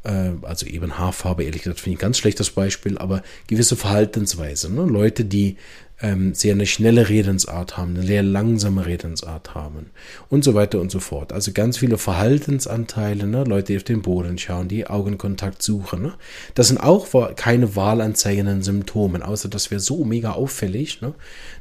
also 0.04 0.66
eben 0.66 0.98
Haarfarbe, 0.98 1.44
ehrlich 1.44 1.64
gesagt, 1.64 1.82
finde 1.82 1.96
ich 1.96 2.00
ein 2.00 2.02
ganz 2.02 2.18
schlechtes 2.18 2.52
Beispiel, 2.52 2.98
aber 2.98 3.22
gewisse 3.48 3.76
Verhaltensweise. 3.76 4.74
Ne? 4.74 4.84
Leute, 4.84 5.26
die 5.26 5.58
ähm, 6.02 6.34
sehr 6.34 6.54
eine 6.54 6.66
schnelle 6.66 7.10
Redensart 7.10 7.78
haben, 7.78 7.96
eine 7.96 8.06
sehr 8.06 8.24
langsame 8.24 8.86
Redensart 8.86 9.54
haben 9.54 9.88
und 10.30 10.44
so 10.44 10.54
weiter 10.54 10.80
und 10.80 10.92
so 10.92 11.00
fort. 11.00 11.34
Also 11.34 11.52
ganz 11.52 11.78
viele 11.78 11.98
Verhaltensanteile, 11.98 13.28
ne? 13.28 13.44
Leute, 13.44 13.74
die 13.74 13.78
auf 13.78 13.84
den 13.84 14.02
Boden 14.02 14.38
schauen, 14.38 14.68
die 14.68 14.88
Augenkontakt 14.88 15.62
suchen. 15.62 16.02
Ne? 16.02 16.14
Das 16.56 16.70
sind 16.70 16.78
auch 16.78 17.08
keine 17.36 17.76
wahlanzeigenden 17.76 18.62
Symptome, 18.62 19.26
außer 19.26 19.50
das 19.50 19.72
wäre 19.72 19.82
so 19.82 20.06
mega 20.06 20.32
auffällig, 20.32 21.02
ne? 21.02 21.14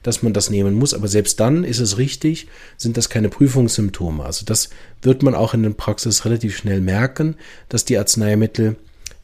dass 0.03 0.23
man 0.23 0.33
das 0.33 0.51
nehmen 0.51 0.75
muss. 0.75 0.95
Aber 0.95 1.09
selbst 1.09 1.41
dann 1.41 1.65
ist 1.65 1.81
es 1.81 1.99
richtig, 1.99 2.47
sind 2.77 2.97
das 2.97 3.09
keine 3.09 3.29
Prüfungssymptome. 3.29 4.25
Also 4.25 4.45
das 4.45 4.71
wird 5.03 5.23
man 5.23 5.35
auch 5.35 5.55
in 5.55 5.63
der 5.63 5.71
Praxis 5.71 6.25
relativ 6.25 6.57
schnell 6.57 6.81
merken, 6.81 7.37
dass 7.69 7.85
die 7.85 7.99
Arzneimittel 7.99 8.77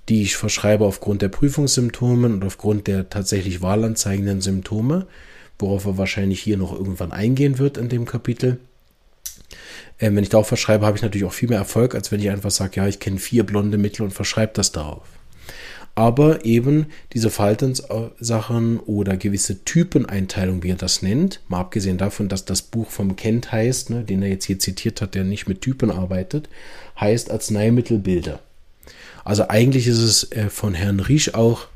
die 0.09 0.23
ich 0.23 0.37
verschreibe 0.37 0.85
aufgrund 0.85 1.23
der 1.23 1.29
Prüfungssymptome 1.29 2.27
und 2.29 2.45
aufgrund 2.45 2.87
der 2.87 3.09
tatsächlich 3.09 3.63
wahlanzeigenden 3.63 4.41
Symptome, 4.41 5.07
worauf 5.59 5.87
er 5.87 5.99
wahrscheinlich 5.99 6.41
hier 6.41 6.57
noch 6.57 6.73
irgendwann 6.73 7.13
eingehen 7.13 7.59
wird 7.59 7.79
in 7.79 7.89
dem 7.89 8.05
Kapitel. 8.05 8.59
Ähm, 10.01 10.17
wenn 10.17 10.25
ich 10.25 10.31
darauf 10.31 10.49
verschreibe, 10.49 10.85
habe 10.87 10.97
ich 10.97 11.03
natürlich 11.03 11.27
auch 11.27 11.33
viel 11.33 11.49
mehr 11.49 11.59
Erfolg, 11.59 11.95
als 11.95 12.11
wenn 12.11 12.21
ich 12.21 12.31
einfach 12.31 12.51
sage, 12.51 12.77
ja, 12.77 12.89
ich 12.89 13.01
kenne 13.01 13.19
vier 13.19 13.45
blonde 13.45 13.79
Mittel 13.79 14.03
und 14.03 14.13
verschreibe 14.13 14.53
das 14.55 14.73
darauf. 14.73 15.07
Aber 15.97 16.45
eben 16.45 16.87
diese 17.13 17.31
Verhaltenssachen 17.31 18.81
oder 18.81 19.17
gewisse 19.17 19.65
Typeneinteilung, 19.65 20.65
wie 20.65 20.71
er 20.71 20.77
das 20.77 21.03
nennt, 21.03 21.41
mal 21.47 21.61
abgesehen 21.61 21.99
davon, 21.99 22.29
dass 22.29 22.45
das 22.45 22.63
Buch 22.63 22.91
vom 22.91 23.15
Kent 23.15 23.53
heißt, 23.53 23.91
ne, 23.91 24.03
den 24.03 24.23
er 24.23 24.29
jetzt 24.29 24.47
hier 24.47 24.59
zitiert 24.59 25.01
hat, 25.01 25.15
der 25.15 25.23
nicht 25.23 25.47
mit 25.47 25.61
Typen 25.61 25.93
arbeitet, 25.93 26.49
heißt 26.99 27.31
Arzneimittelbilder. 27.31 28.41
Also 29.25 29.49
eigentlich 29.49 29.87
ist 29.87 29.99
es 29.99 30.31
äh, 30.33 30.51
von 30.51 30.75
Herrn 30.75 31.01
Riesch 31.01 31.35
auch, 31.35 31.67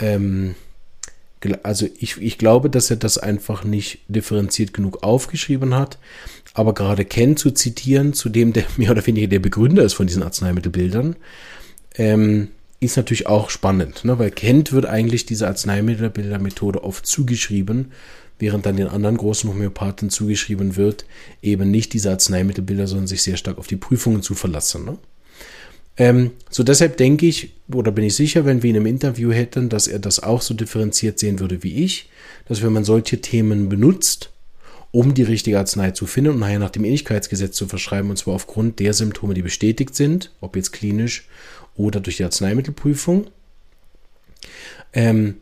ähm, 0.00 0.54
also 1.62 1.86
ich, 1.98 2.20
ich 2.20 2.38
glaube, 2.38 2.68
dass 2.68 2.90
er 2.90 2.96
das 2.96 3.18
einfach 3.18 3.64
nicht 3.64 4.00
differenziert 4.08 4.74
genug 4.74 5.02
aufgeschrieben 5.02 5.74
hat. 5.74 5.98
Aber 6.52 6.74
gerade 6.74 7.04
Ken 7.04 7.36
zu 7.36 7.50
zitieren, 7.52 8.12
zu 8.12 8.28
dem 8.28 8.52
der 8.52 8.64
mehr 8.76 8.90
oder 8.90 9.06
weniger 9.06 9.28
der 9.28 9.38
Begründer 9.38 9.82
ist 9.82 9.94
von 9.94 10.06
diesen 10.06 10.22
Arzneimittelbildern, 10.22 11.16
ähm, 11.96 12.48
ist 12.80 12.96
natürlich 12.96 13.26
auch 13.26 13.50
spannend, 13.50 14.06
ne? 14.06 14.18
weil 14.18 14.30
Kent 14.30 14.72
wird 14.72 14.86
eigentlich 14.86 15.26
diese 15.26 15.46
Arzneimittelbildermethode 15.46 16.82
oft 16.82 17.04
zugeschrieben, 17.06 17.92
während 18.38 18.64
dann 18.64 18.78
den 18.78 18.88
anderen 18.88 19.18
großen 19.18 19.50
Homöopathen 19.50 20.08
zugeschrieben 20.08 20.76
wird, 20.76 21.04
eben 21.42 21.70
nicht 21.70 21.92
diese 21.92 22.10
Arzneimittelbilder, 22.10 22.86
sondern 22.86 23.06
sich 23.06 23.22
sehr 23.22 23.36
stark 23.36 23.58
auf 23.58 23.66
die 23.66 23.76
Prüfungen 23.76 24.22
zu 24.22 24.34
verlassen. 24.34 24.86
Ne? 24.86 24.98
Ähm, 26.00 26.30
so 26.48 26.62
deshalb 26.62 26.96
denke 26.96 27.26
ich, 27.26 27.52
oder 27.70 27.92
bin 27.92 28.04
ich 28.06 28.16
sicher, 28.16 28.46
wenn 28.46 28.62
wir 28.62 28.70
ihn 28.70 28.76
im 28.76 28.86
Interview 28.86 29.32
hätten, 29.32 29.68
dass 29.68 29.86
er 29.86 29.98
das 29.98 30.22
auch 30.22 30.40
so 30.40 30.54
differenziert 30.54 31.18
sehen 31.18 31.40
würde 31.40 31.62
wie 31.62 31.84
ich, 31.84 32.08
dass 32.48 32.62
wenn 32.62 32.72
man 32.72 32.84
solche 32.84 33.20
Themen 33.20 33.68
benutzt, 33.68 34.30
um 34.92 35.12
die 35.12 35.24
richtige 35.24 35.58
Arznei 35.58 35.90
zu 35.90 36.06
finden 36.06 36.30
und 36.30 36.38
nachher 36.38 36.58
nach 36.58 36.70
dem 36.70 36.84
Ähnlichkeitsgesetz 36.84 37.54
zu 37.54 37.66
verschreiben, 37.66 38.08
und 38.08 38.16
zwar 38.16 38.32
aufgrund 38.32 38.78
der 38.78 38.94
Symptome, 38.94 39.34
die 39.34 39.42
bestätigt 39.42 39.94
sind, 39.94 40.32
ob 40.40 40.56
jetzt 40.56 40.72
klinisch 40.72 41.28
oder 41.76 42.00
durch 42.00 42.16
die 42.16 42.24
Arzneimittelprüfung. 42.24 43.26
Ähm, 44.94 45.34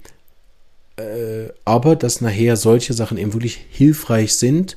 äh, 0.97 1.51
aber 1.65 1.95
dass 1.95 2.21
nachher 2.21 2.57
solche 2.57 2.95
Sachen 2.95 3.17
eben 3.17 3.33
wirklich 3.33 3.61
hilfreich 3.71 4.35
sind 4.35 4.77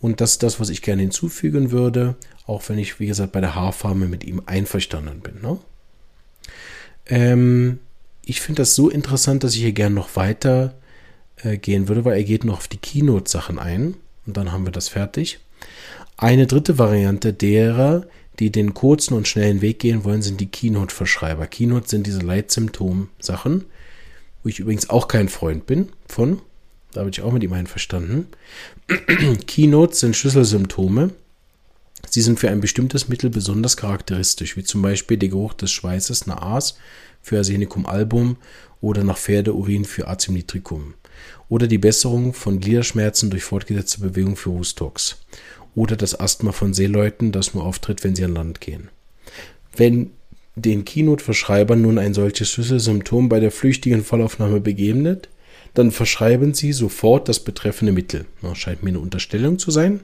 und 0.00 0.20
das 0.20 0.32
ist 0.32 0.42
das, 0.42 0.60
was 0.60 0.68
ich 0.68 0.82
gerne 0.82 1.02
hinzufügen 1.02 1.70
würde, 1.70 2.16
auch 2.46 2.68
wenn 2.68 2.78
ich, 2.78 3.00
wie 3.00 3.06
gesagt, 3.06 3.32
bei 3.32 3.40
der 3.40 3.54
Haarfarbe 3.54 4.06
mit 4.06 4.24
ihm 4.24 4.42
einverstanden 4.46 5.20
bin. 5.20 5.40
Ne? 5.42 5.58
Ähm, 7.06 7.80
ich 8.24 8.40
finde 8.40 8.62
das 8.62 8.74
so 8.74 8.88
interessant, 8.88 9.42
dass 9.42 9.54
ich 9.54 9.60
hier 9.60 9.72
gerne 9.72 9.94
noch 9.94 10.14
weiter 10.16 10.74
äh, 11.36 11.56
gehen 11.56 11.88
würde, 11.88 12.04
weil 12.04 12.16
er 12.16 12.24
geht 12.24 12.44
noch 12.44 12.58
auf 12.58 12.68
die 12.68 12.76
Keynote-Sachen 12.76 13.58
ein 13.58 13.94
und 14.26 14.36
dann 14.36 14.52
haben 14.52 14.66
wir 14.66 14.72
das 14.72 14.88
fertig. 14.88 15.40
Eine 16.16 16.46
dritte 16.46 16.78
Variante 16.78 17.32
derer, 17.32 18.06
die 18.38 18.50
den 18.50 18.74
kurzen 18.74 19.14
und 19.14 19.26
schnellen 19.26 19.60
Weg 19.62 19.80
gehen 19.80 20.04
wollen, 20.04 20.22
sind 20.22 20.40
die 20.40 20.50
Keynote-Verschreiber. 20.50 21.46
Keynote 21.46 21.88
sind 21.88 22.06
diese 22.06 22.20
Leitsymptom-Sachen, 22.20 23.64
wo 24.42 24.48
ich 24.48 24.60
übrigens 24.60 24.90
auch 24.90 25.08
kein 25.08 25.28
Freund 25.28 25.66
bin 25.66 25.88
von. 26.06 26.40
Da 26.92 27.00
habe 27.00 27.10
ich 27.10 27.20
auch 27.22 27.32
mit 27.32 27.42
ihm 27.42 27.52
einverstanden. 27.52 28.28
Keynotes 29.46 30.00
sind 30.00 30.16
Schlüsselsymptome, 30.16 31.10
Sie 32.10 32.22
sind 32.22 32.40
für 32.40 32.50
ein 32.50 32.60
bestimmtes 32.60 33.08
Mittel 33.08 33.28
besonders 33.28 33.76
charakteristisch, 33.76 34.56
wie 34.56 34.64
zum 34.64 34.82
Beispiel 34.82 35.16
der 35.16 35.28
Geruch 35.28 35.52
des 35.54 35.70
Schweißes 35.70 36.26
nach 36.26 36.40
Aas 36.40 36.78
für 37.20 37.36
Arsenicum 37.38 37.86
album 37.86 38.36
oder 38.80 39.04
nach 39.04 39.18
Pferdeurin 39.18 39.84
für 39.84 40.08
Acimnitricum 40.08 40.94
oder 41.48 41.66
die 41.66 41.78
Besserung 41.78 42.32
von 42.32 42.60
Gliederschmerzen 42.60 43.30
durch 43.30 43.44
fortgesetzte 43.44 44.00
Bewegung 44.00 44.36
für 44.36 44.50
Hustox 44.50 45.18
oder 45.74 45.96
das 45.96 46.18
Asthma 46.18 46.52
von 46.52 46.72
Seeleuten, 46.72 47.32
das 47.32 47.54
nur 47.54 47.64
auftritt, 47.64 48.04
wenn 48.04 48.14
sie 48.14 48.24
an 48.24 48.34
Land 48.34 48.60
gehen. 48.60 48.88
Wenn 49.76 50.10
den 50.56 50.84
Keynote-Verschreibern 50.84 51.80
nun 51.80 51.98
ein 51.98 52.14
solches 52.14 52.50
Schlüsselsymptom 52.50 53.28
bei 53.28 53.38
der 53.38 53.50
flüchtigen 53.50 54.02
Fallaufnahme 54.02 54.60
begegnet, 54.60 55.28
dann 55.74 55.90
verschreiben 55.90 56.54
sie 56.54 56.72
sofort 56.72 57.28
das 57.28 57.40
betreffende 57.40 57.92
Mittel. 57.92 58.26
Das 58.42 58.58
scheint 58.58 58.82
mir 58.82 58.90
eine 58.90 59.00
Unterstellung 59.00 59.58
zu 59.58 59.70
sein. 59.70 60.00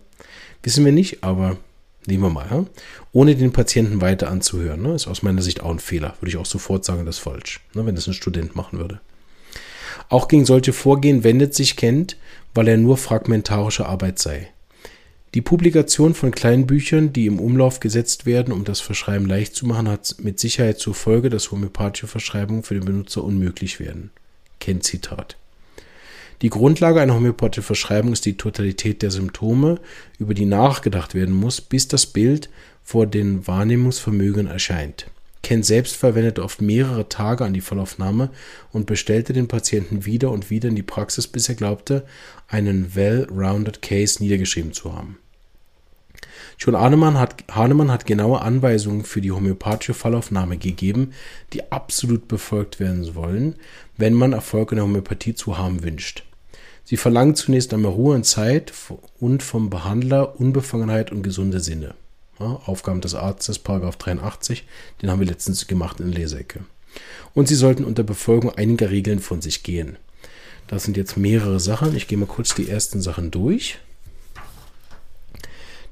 Wissen 0.62 0.84
wir 0.84 0.92
nicht, 0.92 1.22
aber 1.22 1.58
Nehmen 2.06 2.22
wir 2.22 2.30
mal, 2.30 2.66
ohne 3.12 3.34
den 3.34 3.52
Patienten 3.52 4.00
weiter 4.00 4.30
anzuhören. 4.30 4.82
Ne? 4.82 4.94
Ist 4.94 5.06
aus 5.06 5.22
meiner 5.22 5.40
Sicht 5.40 5.62
auch 5.62 5.70
ein 5.70 5.78
Fehler. 5.78 6.14
Würde 6.20 6.28
ich 6.28 6.36
auch 6.36 6.46
sofort 6.46 6.84
sagen, 6.84 7.06
das 7.06 7.16
ist 7.16 7.22
falsch, 7.22 7.60
ne? 7.72 7.86
wenn 7.86 7.94
das 7.94 8.06
ein 8.06 8.12
Student 8.12 8.54
machen 8.54 8.78
würde. 8.78 9.00
Auch 10.10 10.28
gegen 10.28 10.44
solche 10.44 10.74
Vorgehen 10.74 11.24
wendet 11.24 11.54
sich 11.54 11.76
Kent, 11.76 12.18
weil 12.52 12.68
er 12.68 12.76
nur 12.76 12.98
fragmentarische 12.98 13.86
Arbeit 13.86 14.18
sei. 14.18 14.48
Die 15.32 15.40
Publikation 15.40 16.14
von 16.14 16.30
kleinen 16.30 16.66
Büchern, 16.66 17.12
die 17.12 17.26
im 17.26 17.40
Umlauf 17.40 17.80
gesetzt 17.80 18.26
werden, 18.26 18.52
um 18.52 18.64
das 18.64 18.80
Verschreiben 18.80 19.26
leicht 19.26 19.56
zu 19.56 19.66
machen, 19.66 19.88
hat 19.88 20.16
mit 20.20 20.38
Sicherheit 20.38 20.78
zur 20.78 20.94
Folge, 20.94 21.30
dass 21.30 21.50
homöopathische 21.50 22.06
Verschreibungen 22.06 22.62
für 22.62 22.74
den 22.74 22.84
Benutzer 22.84 23.24
unmöglich 23.24 23.80
werden. 23.80 24.10
Kent 24.60 24.84
Zitat. 24.84 25.36
Die 26.42 26.50
Grundlage 26.50 27.00
einer 27.00 27.14
homöopathischen 27.14 27.62
Verschreibung 27.62 28.12
ist 28.12 28.26
die 28.26 28.36
Totalität 28.36 29.02
der 29.02 29.10
Symptome, 29.10 29.80
über 30.18 30.34
die 30.34 30.46
nachgedacht 30.46 31.14
werden 31.14 31.34
muss, 31.34 31.60
bis 31.60 31.88
das 31.88 32.06
Bild 32.06 32.50
vor 32.82 33.06
den 33.06 33.46
Wahrnehmungsvermögen 33.46 34.46
erscheint. 34.46 35.06
Kent 35.42 35.66
selbst 35.66 35.96
verwendete 35.96 36.42
oft 36.42 36.62
mehrere 36.62 37.08
Tage 37.08 37.44
an 37.44 37.52
die 37.52 37.60
Vollaufnahme 37.60 38.30
und 38.72 38.86
bestellte 38.86 39.32
den 39.32 39.46
Patienten 39.46 40.06
wieder 40.06 40.30
und 40.30 40.50
wieder 40.50 40.70
in 40.70 40.76
die 40.76 40.82
Praxis, 40.82 41.26
bis 41.26 41.48
er 41.48 41.54
glaubte, 41.54 42.04
einen 42.48 42.94
well-rounded 42.94 43.82
Case 43.82 44.22
niedergeschrieben 44.22 44.72
zu 44.72 44.94
haben. 44.94 45.18
Schon 46.56 46.76
Hahnemann 46.76 47.18
hat, 47.18 47.44
Hahnemann 47.50 47.90
hat 47.90 48.06
genaue 48.06 48.40
Anweisungen 48.40 49.04
für 49.04 49.20
die 49.20 49.32
homöopathische 49.32 49.94
Fallaufnahme 49.94 50.56
gegeben, 50.56 51.12
die 51.52 51.72
absolut 51.72 52.28
befolgt 52.28 52.80
werden 52.80 53.14
wollen, 53.14 53.56
wenn 53.96 54.14
man 54.14 54.32
Erfolg 54.32 54.72
in 54.72 54.76
der 54.76 54.84
Homöopathie 54.84 55.34
zu 55.34 55.58
haben 55.58 55.82
wünscht. 55.82 56.24
Sie 56.84 56.96
verlangt 56.96 57.38
zunächst 57.38 57.72
einmal 57.72 57.92
Ruhe 57.92 58.14
und 58.14 58.24
Zeit 58.24 58.72
und 59.18 59.42
vom 59.42 59.70
Behandler 59.70 60.38
Unbefangenheit 60.38 61.10
und 61.12 61.22
gesunde 61.22 61.60
Sinne. 61.60 61.94
Ja, 62.38 62.60
Aufgaben 62.66 63.00
des 63.00 63.14
Arztes, 63.14 63.58
Paragraph 63.58 63.96
83, 63.96 64.66
den 65.00 65.10
haben 65.10 65.20
wir 65.20 65.26
letztens 65.26 65.66
gemacht 65.66 66.00
in 66.00 66.12
Leseecke. 66.12 66.60
Und 67.32 67.48
sie 67.48 67.54
sollten 67.54 67.84
unter 67.84 68.02
Befolgung 68.02 68.50
einiger 68.50 68.90
Regeln 68.90 69.20
von 69.20 69.40
sich 69.40 69.62
gehen. 69.62 69.96
Das 70.66 70.84
sind 70.84 70.96
jetzt 70.96 71.16
mehrere 71.16 71.60
Sachen. 71.60 71.94
Ich 71.96 72.08
gehe 72.08 72.18
mal 72.18 72.26
kurz 72.26 72.54
die 72.54 72.68
ersten 72.68 73.00
Sachen 73.00 73.30
durch. 73.30 73.78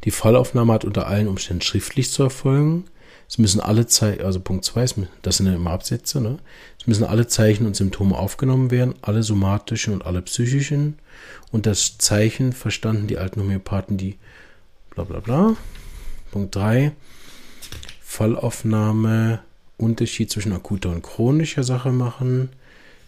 Die 0.05 0.11
Fallaufnahme 0.11 0.73
hat 0.73 0.85
unter 0.85 1.07
allen 1.07 1.29
Umständen 1.29 1.63
schriftlich 1.63 2.11
zu 2.11 2.25
erfolgen. 2.25 2.85
Es 3.29 3.39
müssen 3.39 3.61
alle 3.61 3.87
Zeichen, 3.87 4.25
also 4.25 4.41
Punkt 4.41 4.65
2, 4.65 5.07
das 5.23 5.39
sind 5.39 5.47
ja 5.47 5.55
immer 5.55 5.71
Absätze, 5.71 6.21
ne? 6.21 6.39
Es 6.79 6.87
müssen 6.87 7.05
alle 7.05 7.29
Zeichen 7.29 7.67
und 7.67 7.77
Symptome 7.77 8.19
aufgenommen 8.19 8.71
werden, 8.71 8.95
alle 9.01 9.23
somatischen 9.23 9.95
und 9.95 10.05
alle 10.05 10.21
psychischen. 10.23 10.99
Und 11.51 11.65
das 11.65 11.97
Zeichen 11.99 12.53
verstanden 12.53 13.07
die 13.07 13.19
alten 13.19 13.41
Homöopathen, 13.41 13.97
die 13.97 14.19
bla 14.91 15.05
bla 15.05 15.21
bla. 15.21 15.57
Punkt 16.31 16.55
3, 16.57 16.93
Fallaufnahme, 18.03 19.41
Unterschied 19.79 20.31
zwischen 20.31 20.53
akuter 20.53 20.91
und 20.91 21.03
chronischer 21.03 21.63
Sache 21.63 21.93
machen. 21.93 22.51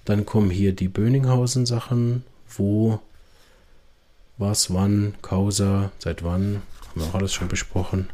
Dann 0.05 0.25
kommen 0.25 0.51
hier 0.51 0.73
die 0.73 0.89
Böninghausen-Sachen, 0.89 2.25
wo, 2.57 3.01
was, 4.39 4.73
wann, 4.73 5.15
Causa, 5.23 5.93
seit 5.99 6.23
wann, 6.23 6.63
haben 6.95 7.03
wir 7.03 7.09
auch 7.09 7.15
alles 7.15 7.33
schon 7.33 7.49
besprochen. 7.49 8.09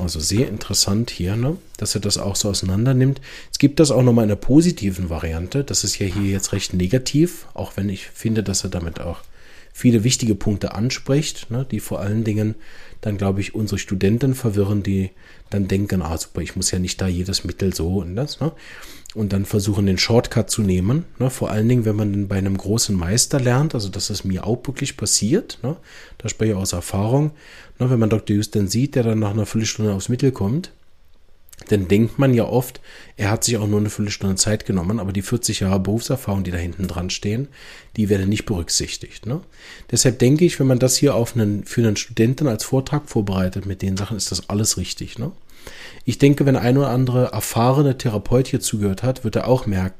Also 0.00 0.20
sehr 0.20 0.48
interessant 0.48 1.10
hier, 1.10 1.36
ne? 1.36 1.58
dass 1.76 1.94
er 1.94 2.00
das 2.00 2.16
auch 2.16 2.36
so 2.36 2.48
auseinander 2.48 2.94
nimmt. 2.94 3.20
Es 3.50 3.58
gibt 3.58 3.80
das 3.80 3.90
auch 3.90 4.02
nochmal 4.02 4.24
in 4.24 4.30
der 4.30 4.36
positiven 4.36 5.10
Variante. 5.10 5.64
Das 5.64 5.84
ist 5.84 5.98
ja 5.98 6.06
hier 6.06 6.30
jetzt 6.30 6.52
recht 6.52 6.72
negativ, 6.72 7.46
auch 7.54 7.76
wenn 7.76 7.88
ich 7.88 8.06
finde, 8.06 8.42
dass 8.42 8.64
er 8.64 8.70
damit 8.70 9.00
auch 9.00 9.20
viele 9.72 10.04
wichtige 10.04 10.34
Punkte 10.34 10.74
anspricht, 10.74 11.50
ne? 11.50 11.66
die 11.70 11.80
vor 11.80 12.00
allen 12.00 12.24
Dingen 12.24 12.54
dann, 13.00 13.18
glaube 13.18 13.40
ich, 13.40 13.54
unsere 13.54 13.78
Studenten 13.78 14.34
verwirren, 14.34 14.82
die 14.82 15.10
dann 15.50 15.66
denken, 15.66 16.02
ah 16.02 16.16
super, 16.16 16.40
ich 16.40 16.56
muss 16.56 16.70
ja 16.70 16.78
nicht 16.78 17.00
da 17.00 17.08
jedes 17.08 17.44
Mittel 17.44 17.74
so 17.74 17.98
und 17.98 18.14
das. 18.14 18.40
Ne? 18.40 18.52
Und 19.14 19.32
dann 19.32 19.44
versuchen, 19.44 19.86
den 19.86 19.98
Shortcut 19.98 20.50
zu 20.50 20.62
nehmen. 20.62 21.04
Ne? 21.18 21.30
Vor 21.30 21.50
allen 21.50 21.68
Dingen, 21.68 21.84
wenn 21.84 21.96
man 21.96 22.28
bei 22.28 22.36
einem 22.36 22.56
großen 22.56 22.96
Meister 22.96 23.40
lernt, 23.40 23.74
also 23.74 23.88
dass 23.88 24.10
es 24.10 24.24
mir 24.24 24.46
auch 24.46 24.66
wirklich 24.66 24.96
passiert, 24.96 25.58
ne? 25.62 25.76
da 26.18 26.28
spreche 26.28 26.52
ich 26.52 26.58
aus 26.58 26.72
Erfahrung, 26.72 27.32
ne? 27.78 27.90
wenn 27.90 27.98
man 27.98 28.10
Dr. 28.10 28.36
Houston 28.36 28.68
sieht, 28.68 28.94
der 28.94 29.02
dann 29.02 29.18
nach 29.18 29.32
einer 29.32 29.46
Viertelstunde 29.46 29.92
aufs 29.92 30.08
Mittel 30.08 30.32
kommt, 30.32 30.72
dann 31.68 31.88
denkt 31.88 32.18
man 32.18 32.34
ja 32.34 32.44
oft, 32.44 32.80
er 33.16 33.30
hat 33.30 33.44
sich 33.44 33.56
auch 33.56 33.66
nur 33.66 33.78
eine 33.78 33.90
Viertelstunde 33.90 34.36
Zeit 34.36 34.66
genommen, 34.66 34.98
aber 34.98 35.12
die 35.12 35.22
40 35.22 35.60
Jahre 35.60 35.78
Berufserfahrung, 35.78 36.42
die 36.42 36.50
da 36.50 36.56
hinten 36.56 36.88
dran 36.88 37.10
stehen, 37.10 37.48
die 37.96 38.08
werden 38.08 38.28
nicht 38.28 38.46
berücksichtigt. 38.46 39.26
Ne? 39.26 39.40
Deshalb 39.90 40.18
denke 40.18 40.44
ich, 40.44 40.58
wenn 40.58 40.66
man 40.66 40.78
das 40.78 40.96
hier 40.96 41.14
auf 41.14 41.36
einen, 41.36 41.64
für 41.64 41.82
einen 41.82 41.96
Studenten 41.96 42.48
als 42.48 42.64
Vortrag 42.64 43.08
vorbereitet 43.08 43.66
mit 43.66 43.82
den 43.82 43.96
Sachen, 43.96 44.16
ist 44.16 44.32
das 44.32 44.48
alles 44.48 44.76
richtig. 44.76 45.18
Ne? 45.18 45.32
Ich 46.04 46.18
denke, 46.18 46.46
wenn 46.46 46.56
ein 46.56 46.76
oder 46.76 46.88
andere 46.88 47.32
erfahrene 47.32 47.96
Therapeut 47.96 48.48
hier 48.48 48.60
zugehört 48.60 49.02
hat, 49.02 49.24
wird 49.24 49.36
er 49.36 49.46
auch 49.46 49.66
mehr 49.66 49.92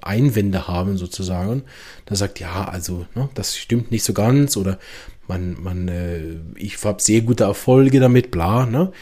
Einwände 0.00 0.66
haben 0.66 0.96
sozusagen. 0.96 1.62
Da 2.06 2.14
sagt, 2.14 2.40
ja, 2.40 2.64
also 2.68 3.06
ne, 3.14 3.28
das 3.34 3.56
stimmt 3.56 3.90
nicht 3.90 4.04
so 4.04 4.14
ganz 4.14 4.56
oder 4.56 4.78
man, 5.28 5.56
man, 5.62 5.88
äh, 5.88 6.36
ich 6.56 6.82
habe 6.84 7.02
sehr 7.02 7.20
gute 7.20 7.44
Erfolge 7.44 8.00
damit, 8.00 8.30
bla. 8.30 8.66
Ne? 8.66 8.92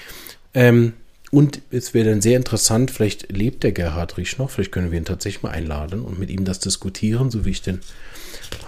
Ähm, 0.55 0.93
und 1.31 1.61
es 1.71 1.95
wäre 1.95 2.09
dann 2.09 2.23
sehr 2.23 2.37
interessant, 2.37 2.91
vielleicht 2.91 3.31
lebt 3.31 3.63
der 3.63 3.73
Gerhard 3.73 4.17
Riesch 4.17 4.39
noch, 4.39 4.51
vielleicht 4.51 4.73
können 4.73 4.91
wir 4.91 4.99
ihn 4.99 5.05
tatsächlich 5.05 5.43
mal 5.43 5.51
einladen 5.51 6.01
und 6.01 6.19
mit 6.19 6.31
ihm 6.31 6.45
das 6.45 6.59
diskutieren, 6.59 7.31
so 7.31 7.45
wie 7.45 7.51
ich 7.51 7.63
den 7.63 7.81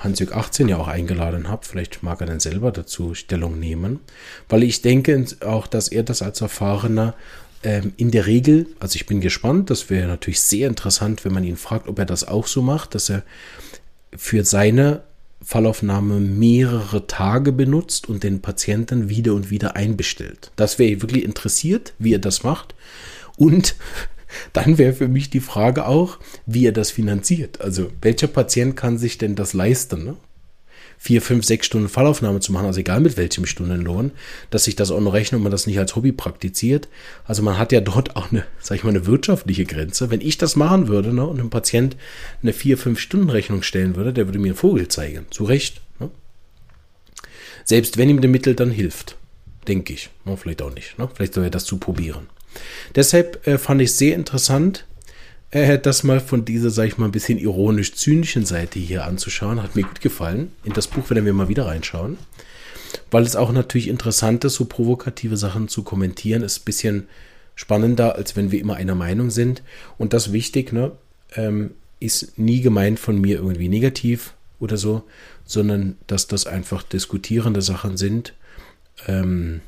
Hansjörg 0.02 0.34
18 0.34 0.68
ja 0.68 0.76
auch 0.78 0.88
eingeladen 0.88 1.48
habe. 1.48 1.66
Vielleicht 1.66 2.02
mag 2.02 2.20
er 2.20 2.26
dann 2.26 2.40
selber 2.40 2.72
dazu 2.72 3.14
Stellung 3.14 3.58
nehmen. 3.58 4.00
Weil 4.48 4.62
ich 4.62 4.82
denke 4.82 5.24
auch, 5.40 5.66
dass 5.66 5.88
er 5.88 6.02
das 6.02 6.22
als 6.22 6.40
Erfahrener 6.40 7.14
ähm, 7.62 7.92
in 7.96 8.10
der 8.10 8.26
Regel, 8.26 8.66
also 8.80 8.96
ich 8.96 9.06
bin 9.06 9.20
gespannt, 9.20 9.70
das 9.70 9.90
wäre 9.90 10.08
natürlich 10.08 10.40
sehr 10.40 10.68
interessant, 10.68 11.24
wenn 11.24 11.32
man 11.32 11.44
ihn 11.44 11.56
fragt, 11.56 11.88
ob 11.88 11.98
er 11.98 12.06
das 12.06 12.26
auch 12.26 12.46
so 12.46 12.62
macht, 12.62 12.94
dass 12.94 13.10
er 13.10 13.22
für 14.16 14.44
seine 14.44 15.02
Fallaufnahme 15.42 16.20
mehrere 16.20 17.06
Tage 17.06 17.52
benutzt 17.52 18.08
und 18.08 18.22
den 18.22 18.42
Patienten 18.42 19.08
wieder 19.08 19.34
und 19.34 19.50
wieder 19.50 19.76
einbestellt. 19.76 20.50
Das 20.56 20.78
wäre 20.78 21.02
wirklich 21.02 21.24
interessiert, 21.24 21.94
wie 21.98 22.14
er 22.14 22.18
das 22.18 22.42
macht. 22.42 22.74
Und 23.36 23.74
dann 24.52 24.78
wäre 24.78 24.92
für 24.92 25.08
mich 25.08 25.30
die 25.30 25.40
Frage 25.40 25.86
auch, 25.86 26.18
wie 26.46 26.66
er 26.66 26.72
das 26.72 26.90
finanziert. 26.90 27.60
Also 27.60 27.90
welcher 28.02 28.26
Patient 28.26 28.76
kann 28.76 28.98
sich 28.98 29.18
denn 29.18 29.34
das 29.34 29.52
leisten? 29.52 30.04
Ne? 30.04 30.16
Vier, 31.02 31.22
fünf, 31.22 31.46
sechs 31.46 31.66
Stunden 31.66 31.88
Fallaufnahme 31.88 32.40
zu 32.40 32.52
machen, 32.52 32.66
also 32.66 32.80
egal 32.80 33.00
mit 33.00 33.16
welchem 33.16 33.46
Stundenlohn, 33.46 34.10
dass 34.50 34.64
sich 34.64 34.76
das 34.76 34.90
auch 34.90 35.00
noch 35.00 35.14
rechnet 35.14 35.38
und 35.38 35.44
man 35.44 35.50
das 35.50 35.66
nicht 35.66 35.78
als 35.78 35.96
Hobby 35.96 36.12
praktiziert. 36.12 36.88
Also 37.24 37.42
man 37.42 37.56
hat 37.56 37.72
ja 37.72 37.80
dort 37.80 38.16
auch 38.16 38.30
eine, 38.30 38.44
sag 38.60 38.76
ich 38.76 38.84
mal, 38.84 38.90
eine 38.90 39.06
wirtschaftliche 39.06 39.64
Grenze. 39.64 40.10
Wenn 40.10 40.20
ich 40.20 40.36
das 40.36 40.56
machen 40.56 40.88
würde 40.88 41.14
ne, 41.14 41.26
und 41.26 41.40
einem 41.40 41.48
Patient 41.48 41.96
eine 42.42 42.52
vier, 42.52 42.76
fünf 42.76 43.00
Stunden 43.00 43.30
Rechnung 43.30 43.62
stellen 43.62 43.96
würde, 43.96 44.12
der 44.12 44.26
würde 44.26 44.38
mir 44.38 44.48
einen 44.48 44.56
Vogel 44.56 44.88
zeigen. 44.88 45.24
Zu 45.30 45.44
Recht. 45.44 45.80
Ne? 46.00 46.10
Selbst 47.64 47.96
wenn 47.96 48.10
ihm 48.10 48.20
der 48.20 48.30
Mittel 48.30 48.54
dann 48.54 48.70
hilft. 48.70 49.16
Denke 49.68 49.94
ich. 49.94 50.10
Ne, 50.26 50.36
vielleicht 50.36 50.60
auch 50.60 50.74
nicht. 50.74 50.98
Ne? 50.98 51.08
Vielleicht 51.14 51.32
soll 51.32 51.44
er 51.44 51.50
das 51.50 51.64
zu 51.64 51.78
probieren. 51.78 52.26
Deshalb 52.94 53.46
äh, 53.46 53.58
fand 53.58 53.82
ich 53.82 53.94
sehr 53.94 54.14
interessant, 54.14 54.84
äh, 55.50 55.78
das 55.78 56.02
mal 56.02 56.20
von 56.20 56.44
dieser, 56.44 56.70
sag 56.70 56.86
ich 56.86 56.98
mal, 56.98 57.06
ein 57.06 57.12
bisschen 57.12 57.38
ironisch-zynischen 57.38 58.44
Seite 58.44 58.78
hier 58.78 59.04
anzuschauen. 59.04 59.62
Hat 59.62 59.76
mir 59.76 59.82
gut 59.82 60.00
gefallen. 60.00 60.52
In 60.64 60.72
das 60.72 60.86
Buch 60.86 61.10
werden 61.10 61.24
wir 61.24 61.32
mal 61.32 61.48
wieder 61.48 61.66
reinschauen. 61.66 62.18
Weil 63.10 63.22
es 63.22 63.36
auch 63.36 63.52
natürlich 63.52 63.88
interessant 63.88 64.44
ist, 64.44 64.54
so 64.54 64.64
provokative 64.64 65.36
Sachen 65.36 65.68
zu 65.68 65.82
kommentieren, 65.82 66.42
ist 66.42 66.62
ein 66.62 66.64
bisschen 66.64 67.08
spannender, 67.54 68.16
als 68.16 68.36
wenn 68.36 68.50
wir 68.50 68.60
immer 68.60 68.74
einer 68.74 68.94
Meinung 68.94 69.30
sind. 69.30 69.62
Und 69.98 70.12
das 70.12 70.32
wichtig, 70.32 70.72
ne, 70.72 70.92
ähm, 71.34 71.72
ist 72.00 72.38
nie 72.38 72.62
gemeint 72.62 72.98
von 72.98 73.20
mir 73.20 73.36
irgendwie 73.36 73.68
negativ 73.68 74.34
oder 74.58 74.76
so, 74.76 75.02
sondern 75.44 75.96
dass 76.06 76.26
das 76.26 76.46
einfach 76.46 76.82
diskutierende 76.82 77.62
Sachen 77.62 77.96
sind. 77.96 78.34
Ähm, 79.06 79.60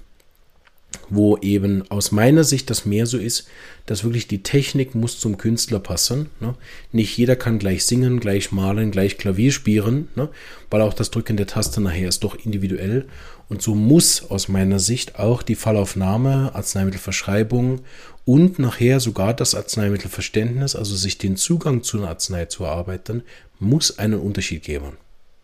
wo 1.08 1.36
eben 1.38 1.90
aus 1.90 2.12
meiner 2.12 2.44
Sicht 2.44 2.70
das 2.70 2.84
mehr 2.84 3.06
so 3.06 3.18
ist, 3.18 3.46
dass 3.86 4.04
wirklich 4.04 4.28
die 4.28 4.42
Technik 4.42 4.94
muss 4.94 5.18
zum 5.18 5.38
Künstler 5.38 5.80
passen. 5.80 6.30
Ne? 6.40 6.54
Nicht 6.92 7.16
jeder 7.16 7.36
kann 7.36 7.58
gleich 7.58 7.84
singen, 7.84 8.20
gleich 8.20 8.52
malen, 8.52 8.90
gleich 8.90 9.18
Klavier 9.18 9.52
spielen, 9.52 10.08
ne? 10.14 10.28
weil 10.70 10.82
auch 10.82 10.94
das 10.94 11.10
Drücken 11.10 11.36
der 11.36 11.46
Taste 11.46 11.80
nachher 11.80 12.08
ist 12.08 12.24
doch 12.24 12.34
individuell. 12.34 13.06
Und 13.48 13.60
so 13.60 13.74
muss 13.74 14.30
aus 14.30 14.48
meiner 14.48 14.78
Sicht 14.78 15.18
auch 15.18 15.42
die 15.42 15.56
Fallaufnahme, 15.56 16.54
Arzneimittelverschreibung 16.54 17.80
und 18.24 18.58
nachher 18.58 19.00
sogar 19.00 19.34
das 19.34 19.54
Arzneimittelverständnis, 19.54 20.76
also 20.76 20.96
sich 20.96 21.18
den 21.18 21.36
Zugang 21.36 21.82
zu 21.82 21.98
einer 21.98 22.08
Arznei 22.08 22.46
zu 22.46 22.64
erarbeiten, 22.64 23.22
muss 23.58 23.98
einen 23.98 24.20
Unterschied 24.20 24.62
geben. 24.62 24.96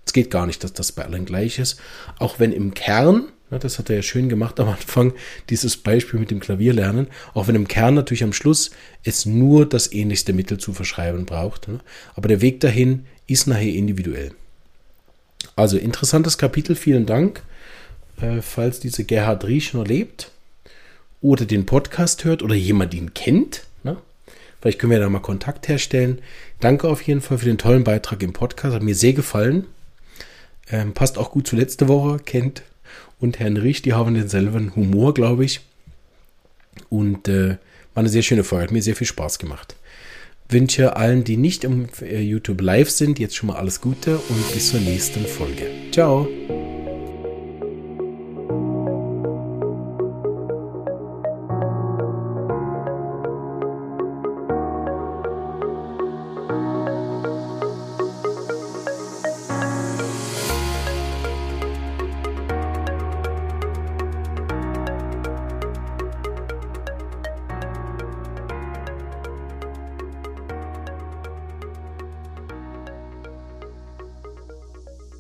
Es 0.07 0.15
geht 0.15 0.31
gar 0.31 0.47
nicht, 0.47 0.65
dass 0.65 0.73
das 0.73 0.93
bei 0.93 1.05
allen 1.05 1.27
gleich 1.27 1.59
ist, 1.59 1.79
auch 2.19 2.39
wenn 2.39 2.53
im 2.53 2.73
Kern 2.73 3.29
das 3.51 3.79
hat 3.79 3.89
er 3.89 3.97
ja 3.97 4.03
schön 4.03 4.29
gemacht 4.29 4.61
am 4.61 4.69
Anfang, 4.69 5.15
dieses 5.49 5.77
Beispiel 5.79 6.21
mit 6.21 6.31
dem 6.31 6.41
Klavierlernen. 6.41 7.07
Auch 7.33 7.49
wenn 7.49 7.55
im 7.55 7.69
Kern 7.69 7.95
natürlich 7.95 8.23
am 8.23 8.35
Schluss 8.35 8.71
es 9.05 9.25
nur 9.25 9.67
das 9.67 9.91
ähnlichste 9.93 10.35
Mittel 10.35 10.59
zu 10.59 10.75
verschreiben 10.75 11.25
braucht. 11.25 11.69
Ne? 11.69 11.81
Aber 12.15 12.29
der 12.29 12.43
Weg 12.43 12.61
dahin 12.61 13.07
ist 13.27 13.47
nachher 13.47 13.73
individuell. 13.73 14.33
Also 15.57 15.79
interessantes 15.79 16.37
Kapitel, 16.37 16.77
vielen 16.77 17.07
Dank. 17.07 17.43
Äh, 18.21 18.43
falls 18.43 18.81
diese 18.81 19.05
Gerhard 19.05 19.45
Riesch 19.45 19.73
noch 19.73 19.87
lebt 19.87 20.31
oder 21.21 21.47
den 21.47 21.67
Podcast 21.67 22.25
hört 22.25 22.43
oder 22.43 22.55
jemand 22.55 22.93
ihn 22.93 23.15
kennt, 23.15 23.65
ne? 23.83 23.97
vielleicht 24.61 24.79
können 24.79 24.93
wir 24.93 25.01
da 25.01 25.09
mal 25.09 25.21
Kontakt 25.21 25.69
herstellen. 25.69 26.21
Danke 26.61 26.89
auf 26.89 27.03
jeden 27.03 27.21
Fall 27.23 27.39
für 27.39 27.47
den 27.47 27.59
tollen 27.59 27.85
Beitrag 27.85 28.23
im 28.23 28.33
Podcast, 28.33 28.75
hat 28.75 28.83
mir 28.83 28.95
sehr 28.95 29.15
gefallen. 29.15 29.67
Ähm, 30.71 30.93
passt 30.93 31.17
auch 31.17 31.31
gut 31.31 31.47
zu 31.47 31.57
letzte 31.57 31.89
Woche, 31.89 32.19
kennt 32.19 32.63
und 33.21 33.39
Herrn 33.39 33.57
Rich, 33.57 33.83
die 33.83 33.95
haben 33.95 34.15
denselben 34.15 34.75
Humor, 34.77 35.15
glaube 35.15 35.45
ich. 35.45 35.61
Und 36.89 37.29
äh, 37.29 37.57
war 37.95 38.03
eine 38.03 38.09
sehr 38.09 38.23
schöne 38.23 38.45
Folge, 38.45 38.65
hat 38.65 38.73
mir 38.73 38.83
sehr 38.83 38.97
viel 38.97 39.07
Spaß 39.07 39.39
gemacht. 39.39 39.77
Wünsche 40.49 40.97
allen, 40.97 41.25
die 41.25 41.37
nicht 41.37 41.65
im 41.65 41.89
äh, 42.01 42.21
YouTube 42.21 42.61
live 42.61 42.91
sind, 42.91 43.19
jetzt 43.19 43.37
schon 43.37 43.49
mal 43.49 43.57
alles 43.57 43.81
Gute 43.81 44.17
und 44.17 44.53
bis 44.53 44.71
zur 44.71 44.81
nächsten 44.81 45.27
Folge. 45.27 45.67
Ciao! 45.93 46.68